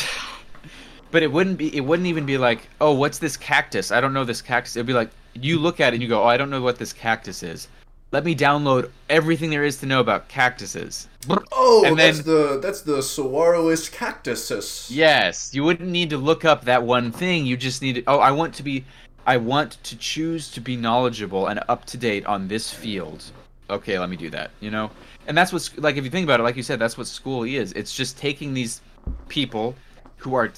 [1.11, 1.75] But it wouldn't be.
[1.75, 3.91] It wouldn't even be like, oh, what's this cactus?
[3.91, 4.77] I don't know this cactus.
[4.77, 6.77] It'd be like you look at it and you go, oh, I don't know what
[6.77, 7.67] this cactus is.
[8.11, 11.07] Let me download everything there is to know about cactuses.
[11.53, 14.89] Oh, And that's the that's the Saguaros cactuses.
[14.89, 17.45] Yes, you wouldn't need to look up that one thing.
[17.45, 18.03] You just need to.
[18.07, 18.85] Oh, I want to be.
[19.25, 23.23] I want to choose to be knowledgeable and up to date on this field.
[23.69, 24.51] Okay, let me do that.
[24.59, 24.91] You know,
[25.27, 25.97] and that's what's like.
[25.97, 27.71] If you think about it, like you said, that's what school is.
[27.73, 28.81] It's just taking these
[29.27, 29.75] people
[30.17, 30.51] who are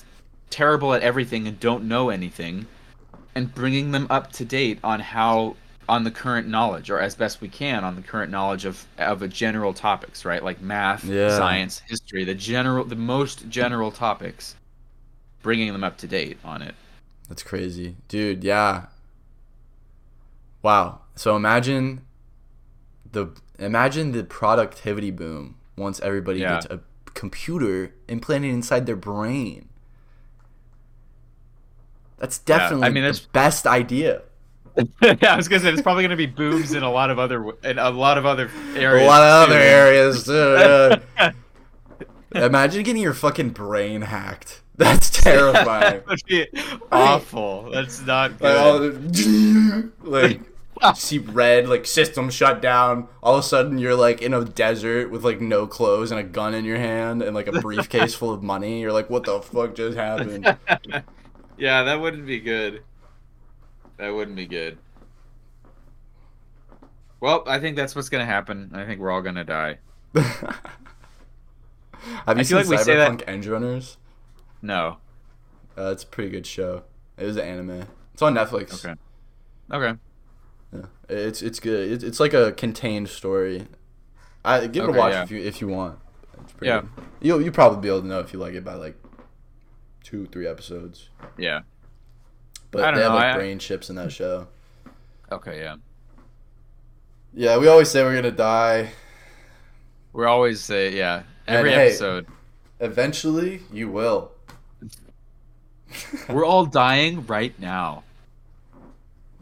[0.49, 2.65] terrible at everything and don't know anything,
[3.35, 5.55] and bringing them up to date on how
[5.89, 9.21] on the current knowledge, or as best we can on the current knowledge of of
[9.21, 10.43] a general topics, right?
[10.43, 11.37] Like math, Yeah.
[11.37, 14.55] science, history, the general, the most general topics,
[15.41, 16.75] bringing them up to date on it.
[17.27, 18.43] That's crazy, dude.
[18.43, 18.85] Yeah.
[20.61, 20.99] Wow.
[21.15, 22.01] So imagine
[23.11, 23.27] the
[23.59, 26.53] imagine the productivity boom once everybody Yeah.
[26.55, 26.79] gets a
[27.13, 29.69] computer implanted inside their brain.
[32.17, 34.21] That's Yeah, I definitely mean, the that's- best idea.
[35.03, 37.45] yeah, I was gonna say there's probably gonna be boobs in a lot of other
[37.63, 39.03] in a lot of other areas.
[39.03, 39.53] a lot of too.
[39.53, 41.03] other areas too.
[41.17, 41.31] yeah.
[42.45, 44.61] Imagine getting your fucking brain hacked.
[44.75, 46.01] That's terrifying.
[46.07, 47.69] that awful.
[47.71, 49.91] That's not good.
[50.03, 50.41] like
[50.95, 55.09] see red like system shut down all of a sudden you're like in a desert
[55.09, 58.31] with like no clothes and a gun in your hand and like a briefcase full
[58.31, 60.43] of money you're like what the fuck just happened
[61.57, 62.81] yeah, that wouldn't be good.
[63.97, 64.79] That wouldn't be good.
[67.19, 68.71] Well, I think that's what's gonna happen.
[68.73, 69.77] I think we're all gonna die.
[70.13, 70.59] have
[72.27, 73.97] I you feel seen like we say that- cyberpunk Edgerunners
[74.61, 74.97] No.
[75.77, 76.83] uh, it's a pretty good show
[77.17, 78.95] it was an anime it's on netflix Okay.
[79.71, 79.97] Okay.
[80.73, 80.81] Yeah.
[81.09, 83.67] it's it's good it's, it's like a contained story
[84.45, 85.23] i give it a watch yeah.
[85.23, 85.99] if you if you want
[86.41, 86.81] it's pretty Yeah.
[86.81, 86.89] good.
[87.21, 88.95] you'll you probably be able to know if you like it by like
[90.03, 91.61] two three episodes Yeah.
[92.71, 94.47] But I don't they have like I- brain chips in that show.
[95.31, 95.59] Okay.
[95.59, 95.75] Yeah.
[97.35, 98.89] Yeah, we always say we're gonna die.
[100.11, 101.21] We're always say yeah.
[101.47, 102.25] And Every hey- episode.
[102.79, 104.31] Eventually, you will.
[106.27, 108.03] We're all dying right now.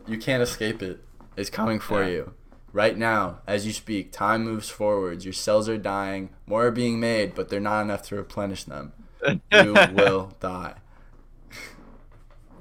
[0.07, 1.01] You can't escape it.
[1.41, 2.09] It's coming for Yeah.
[2.09, 2.33] you.
[2.71, 5.25] Right now, as you speak, time moves forwards.
[5.25, 6.29] Your cells are dying.
[6.47, 8.93] More are being made, but they're not enough to replenish them.
[9.51, 10.75] You will die.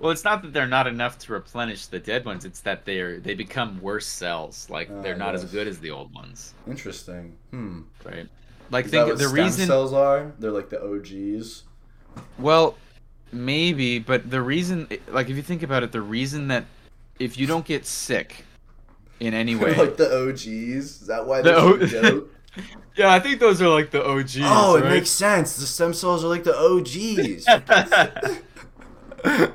[0.00, 2.44] Well, it's not that they're not enough to replenish the dead ones.
[2.46, 4.68] It's that they're they become worse cells.
[4.70, 7.36] Like Ah, they're not as good as the old ones, Interesting.
[7.50, 7.82] Hmm.
[8.04, 8.26] right?
[8.70, 9.66] Like Is think the reason.
[9.66, 10.32] cells are?
[10.38, 11.64] They're like the OGs.
[12.38, 12.76] Well,
[13.30, 16.64] maybe, but the reason, like if you think about it, the reason that
[17.18, 18.44] if you don't get sick
[19.20, 20.46] in any way, like the OGs.
[20.46, 22.28] Is that why The they're O-
[22.96, 24.38] yeah, I think those are like the OGs.
[24.42, 24.90] Oh, it right?
[24.94, 25.56] makes sense.
[25.56, 27.46] The stem cells are like the OGs.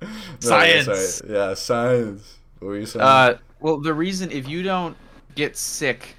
[0.00, 0.86] No, Science.
[0.86, 1.32] sorry.
[1.32, 2.38] Yeah, science.
[2.58, 3.04] What were you saying?
[3.04, 4.96] Uh, well, the reason if you don't
[5.36, 6.16] get sick,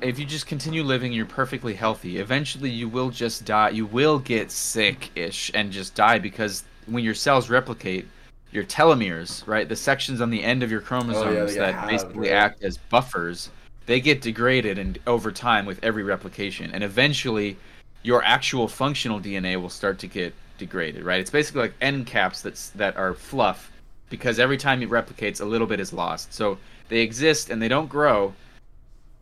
[0.00, 2.18] if you just continue living, you're perfectly healthy.
[2.18, 3.70] Eventually, you will just die.
[3.70, 8.06] You will get sick-ish and just die because when your cells replicate,
[8.52, 11.74] your telomeres, right, the sections on the end of your oh, chromosomes Oh, get that
[11.74, 12.36] halved, basically right?
[12.36, 13.50] act as buffers,
[13.86, 17.56] they get degraded and over time with every replication, and eventually,
[18.02, 21.20] your actual functional DNA will start to get degraded, right?
[21.20, 23.72] It's basically like end caps that's that are fluff
[24.10, 26.34] because every time it replicates, a little bit is lost.
[26.34, 28.34] So they exist and they don't grow.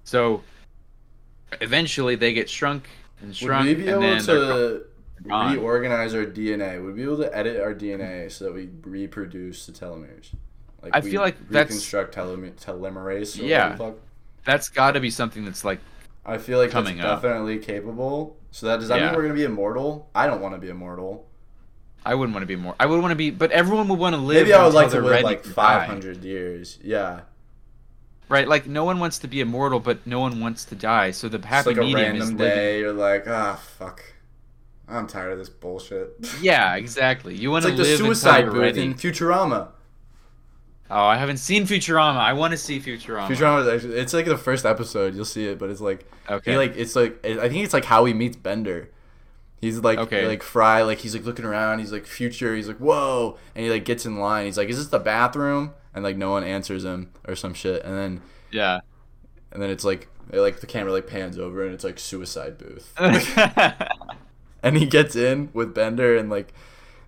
[0.05, 0.43] So
[1.61, 2.89] eventually they get shrunk
[3.23, 3.67] and shrunk.
[3.67, 4.85] Would we be and able then to
[5.29, 5.53] gone.
[5.55, 6.83] reorganize our DNA?
[6.83, 10.31] Would we be able to edit our DNA so that we reproduce the telomeres?
[10.83, 13.39] Like I we feel like that's- reconstruct telome- telomerase.
[13.41, 13.77] Or Yeah.
[13.77, 13.97] fuck?
[14.45, 15.81] That's got to be something that's like
[16.25, 17.23] I feel like Coming that's up.
[17.23, 18.37] definitely capable.
[18.51, 19.07] So that does that Yeah.
[19.07, 20.09] mean we're gonna be immortal?
[20.15, 21.27] I don't want to be immortal.
[22.05, 22.75] I wouldn't want to be more.
[22.81, 24.37] I would want to be, but everyone would want to live.
[24.45, 25.55] Maybe I would like to live like to die.
[25.55, 26.79] 500 years.
[26.83, 27.21] Yeah,
[28.29, 31.11] Right, like no one wants to be immortal, but no one wants to die.
[31.11, 32.57] So the it's happy like a medium is random living.
[32.57, 32.79] day.
[32.81, 34.03] You're like, ah, fuck.
[34.91, 36.17] I'm tired of this bullshit.
[36.41, 37.35] Yeah, exactly.
[37.35, 39.69] You want to like the suicide booth in Futurama.
[40.93, 42.17] Oh, I haven't seen Futurama.
[42.17, 43.29] I want to see Futurama.
[43.29, 45.15] Futurama, actually, it's like the first episode.
[45.15, 46.53] You'll see it, but it's like Okay.
[46.53, 48.91] he like it's like I think it's like how he meets Bender.
[49.61, 50.27] He's like Okay.
[50.27, 51.79] like Fry, like he's like looking around.
[51.79, 52.57] He's like future.
[52.57, 54.47] He's like whoa, and he like gets in line.
[54.47, 55.75] He's like, is this the bathroom?
[55.95, 57.85] And like no one answers him or some shit.
[57.85, 58.81] And then yeah.
[59.53, 62.59] and then it's like it, like the camera like pans over and it's like suicide
[62.59, 62.93] booth.
[64.63, 66.53] and he gets in with Bender and like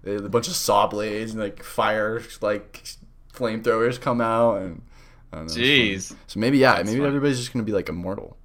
[0.05, 2.85] a bunch of saw blades and like fire like
[3.33, 4.83] flamethrowers come out and
[5.33, 5.55] I don't know.
[5.55, 6.15] Jeez.
[6.27, 7.09] So maybe yeah, That's maybe funny.
[7.09, 8.37] everybody's just gonna be like immortal.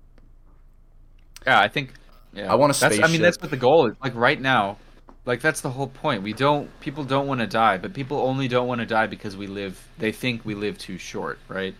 [1.45, 1.93] Yeah, I think.
[2.34, 2.51] Yeah.
[2.51, 3.95] I want a That's, I mean, that's what the goal is.
[4.03, 4.78] Like right now,
[5.26, 6.24] like that's the whole point.
[6.24, 6.70] We don't.
[6.80, 9.88] People don't want to die, but people only don't want to die because we live.
[9.97, 11.76] They think we live too short, right?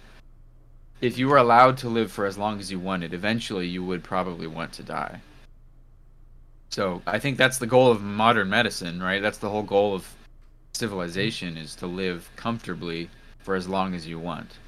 [1.00, 4.04] If you were allowed to live for as long as you wanted, eventually you would
[4.04, 5.22] probably want to die.
[6.70, 9.22] So I think that's the goal of modern medicine, right?
[9.22, 10.16] That's the whole goal of
[10.74, 13.10] civilization is to live comfortably
[13.40, 14.60] for as long as you want.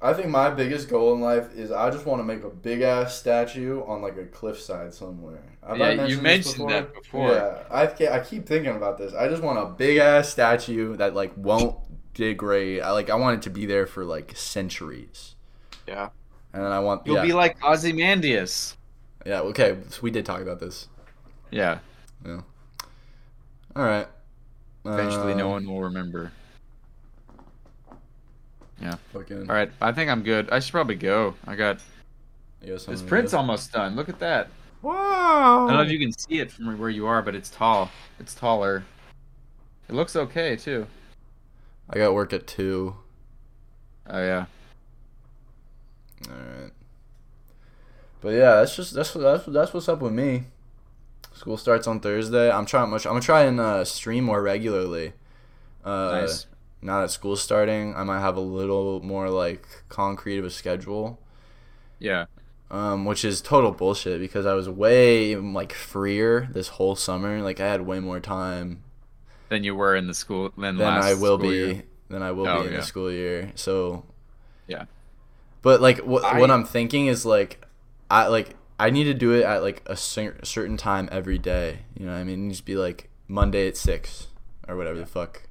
[0.00, 2.82] I think my biggest goal in life is I just want to make a big
[2.82, 5.42] ass statue on like a cliffside somewhere.
[5.66, 7.32] Have I Yeah, you this mentioned that before.
[7.32, 9.14] Yeah, I I keep thinking about this.
[9.14, 11.78] I just want a big ass statue that like won't
[12.12, 12.82] degrade.
[12.82, 15.36] I like I want it to be there for like centuries.
[15.86, 16.10] Yeah.
[16.52, 18.76] And then I want You'll yeah, be like Ozymandias.
[19.24, 19.76] Yeah okay.
[19.88, 20.88] So we did talk about this.
[21.50, 21.78] Yeah.
[22.24, 22.40] Yeah.
[23.76, 24.08] All right.
[24.84, 26.32] Eventually, no Um, one will remember.
[29.12, 30.50] Fucking, All right, I think I'm good.
[30.50, 31.34] I should probably go.
[31.46, 31.78] I got
[32.60, 33.94] this print's almost done.
[33.94, 34.48] Look at that.
[34.82, 35.64] Wow.
[35.64, 37.90] I don't know if you can see it from where you are, but it's tall.
[38.18, 38.84] It's taller.
[39.88, 40.86] It looks okay too.
[41.88, 42.96] I got work at two.
[44.08, 44.46] Oh yeah.
[46.28, 46.70] All right.
[48.24, 50.44] But yeah, that's just that's that's that's what's up with me.
[51.34, 52.50] School starts on Thursday.
[52.50, 53.04] I'm trying much.
[53.04, 55.12] I'm gonna try and uh, stream more regularly.
[55.84, 56.46] Uh, Nice.
[56.80, 61.20] Now that school's starting, I might have a little more like concrete of a schedule.
[61.98, 62.24] Yeah.
[62.70, 67.42] Um, which is total bullshit because I was way like freer this whole summer.
[67.42, 68.82] Like I had way more time
[69.50, 71.82] Than you were in the school than than last I will be year.
[72.08, 72.80] than I will Oh, be in yeah.
[72.80, 73.52] the school year.
[73.54, 74.04] So
[74.66, 74.86] Yeah.
[75.60, 77.60] But like what I- what I'm thinking is like
[78.14, 81.80] I like I need to do it at like a cer- certain time every day.
[81.98, 82.40] You know what I mean?
[82.44, 84.28] It needs to be like Monday at 6
[84.68, 85.42] or whatever the fuck.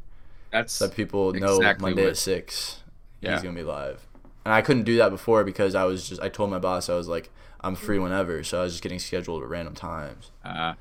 [0.51, 2.81] That's So that people know Monday what- at 6
[3.21, 3.33] Yeah.
[3.33, 4.05] he's going to be live.
[4.45, 6.95] And I couldn't do that before because I was just I told my boss I
[6.95, 10.31] was like I'm free whenever, so I was just getting scheduled at random times.
[10.43, 10.73] uh,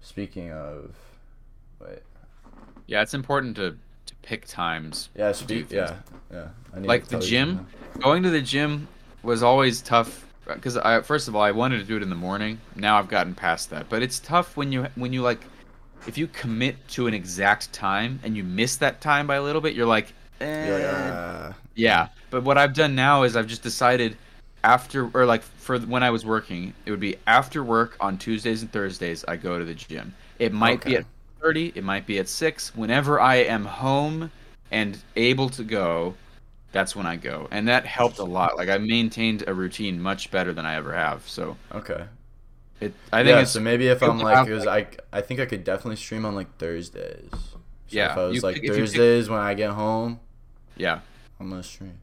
[0.00, 0.94] Speaking of
[1.80, 1.98] wait.
[2.86, 3.02] yeah.
[3.02, 5.10] It's important to to pick times.
[5.14, 5.96] Yeah, speak yeah.
[6.32, 6.48] Yeah.
[6.74, 7.66] I need Like the gym?
[8.00, 8.88] Going to the gym
[9.22, 12.16] was always tough because I first of all I wanted to do it in the
[12.16, 12.60] morning.
[12.74, 15.40] Now I've gotten past that, but it's tough when you when you like
[16.06, 19.60] if you commit to an exact time and you miss that time by a little
[19.60, 22.08] bit, you're like, eh, You're like, "Ah." yeah.
[22.30, 24.16] But what I've done now is I've just decided
[24.64, 28.62] after or like for when I was working, it would be after work on Tuesdays
[28.62, 30.14] and Thursdays I go to the gym.
[30.38, 31.04] It might be at
[31.40, 32.74] 30, it might be at 6.
[32.74, 34.30] Whenever I am home
[34.70, 36.14] and able to go,
[36.72, 37.48] that's when I go.
[37.50, 38.56] And that helped a lot.
[38.56, 41.28] Like I maintained a routine much better than I ever have.
[41.28, 42.04] So Okay.
[42.80, 45.40] it I think yeah, it's so maybe if I'm like, have, because I, I think
[45.40, 47.30] I could definitely stream on like Thursdays.
[47.32, 47.58] So
[47.88, 50.20] Yeah, if I was you like if pick- Thursdays when I get home,
[50.76, 51.00] yeah.
[51.40, 51.94] I'm gonna stream.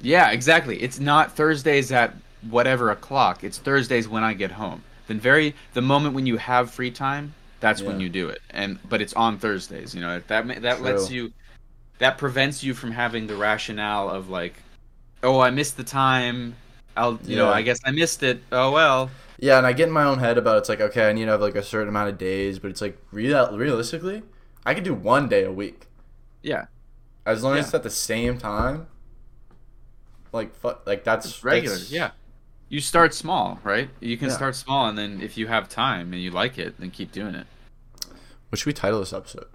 [0.00, 0.80] Yeah, exactly.
[0.82, 2.14] It's not Thursdays at
[2.48, 3.42] whatever o'clock.
[3.42, 4.82] It's Thursdays when I get home.
[5.08, 8.40] Then very the moment when you have free time, that's when you do it.
[8.50, 9.94] And but it's on Thursdays.
[9.94, 11.32] You know that that lets you
[11.98, 14.54] that prevents you from having the rationale of like,
[15.22, 16.54] oh, I missed the time.
[16.96, 18.42] I'll you know I guess I missed it.
[18.50, 19.10] Oh well.
[19.40, 21.30] Yeah, and I get in my own head about it's like okay, I need to
[21.30, 24.22] have like a certain amount of days, but it's like real realistically,
[24.66, 25.86] I could do one day a week
[26.42, 26.66] Yeah,
[27.24, 28.88] as long as it's at the same time.
[30.32, 31.74] Like fuck, like that's it's regular.
[31.76, 32.10] that's- Yeah.
[32.70, 33.88] You start small, right?
[34.00, 34.34] You can Yeah.
[34.34, 37.34] start small, and then if you have time and you like it, then keep doing
[37.34, 37.46] it.
[38.50, 39.46] What should we title this episode?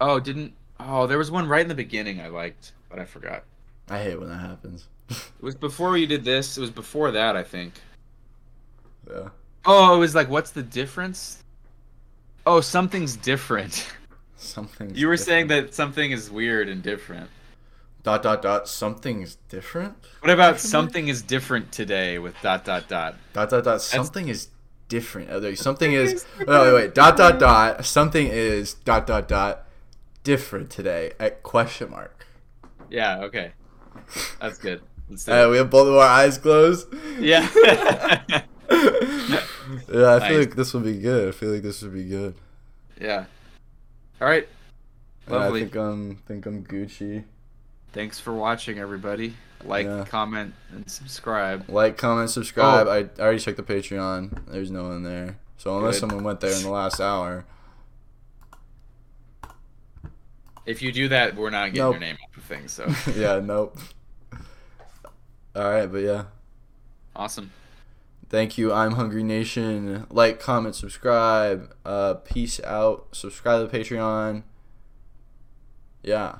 [0.00, 0.54] Oh, didn't?
[0.88, 3.44] Oh, there was one right in the beginning I liked, but I forgot.
[3.88, 4.86] I hate when that happens.
[5.10, 6.56] It was before you did this.
[6.56, 7.74] It was before that, I think.
[9.10, 9.28] yeah.
[9.64, 11.42] Oh, it was like, what's the difference?
[12.46, 13.86] Oh, something's different.
[14.36, 14.94] Something.
[14.94, 17.28] You were saying that something is weird and different.
[18.02, 19.94] dot dot dot something's different.
[20.20, 20.60] What about Different?
[20.70, 23.16] something is different today with dot dot dot?
[23.34, 23.82] Dot dot dot.
[23.82, 24.48] Something is
[24.88, 25.28] different.
[25.30, 26.24] Oh, Something is.
[26.46, 26.94] No, wait, wait.
[26.94, 27.84] Dot dot dot.
[27.84, 29.66] Something is dot dot dot
[30.24, 31.12] different today.
[31.18, 32.26] At question mark.
[32.90, 33.52] Yeah, okay.
[34.40, 34.82] That's good.
[35.26, 36.86] Uh, we have both of our eyes closed.
[37.18, 37.48] Yeah.
[37.54, 41.28] yeah, I feel like this will be good.
[41.28, 42.34] I feel like this would be good.
[43.00, 43.24] yeah.
[44.20, 44.46] All right.
[45.26, 45.60] And I Lovely.
[45.62, 47.24] think I'm think I'm Gucci.
[47.92, 49.34] Thanks for watching, everybody.
[49.64, 50.04] Like, Yeah.
[50.08, 51.68] comment, and subscribe.
[51.68, 52.86] Like, comment, subscribe.
[52.86, 52.90] Oh.
[52.90, 54.46] I, I already checked the Patreon.
[54.46, 55.38] There's no one there.
[55.58, 56.08] So unless Good.
[56.08, 57.44] someone went there in the last hour,
[60.70, 61.92] If you do that, we're not getting Nope.
[61.94, 62.72] your name off of things.
[62.72, 63.78] So yeah, nope.
[65.54, 66.24] All right, but yeah.
[67.16, 67.50] awesome.
[68.28, 68.72] Thank you.
[68.72, 70.06] I'm Hungry Nation.
[70.10, 71.74] Like, comment, subscribe.
[71.84, 73.08] Uh, peace out.
[73.12, 74.44] Subscribe to the Patreon.
[76.02, 76.38] Yeah,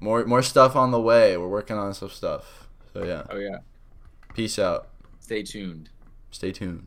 [0.00, 1.36] more more stuff on the way.
[1.36, 2.68] We're working on some stuff.
[2.94, 3.58] So yeah, Oh yeah.
[4.34, 4.88] peace out.
[5.20, 5.90] Stay tuned.
[6.30, 6.86] Stay tuned.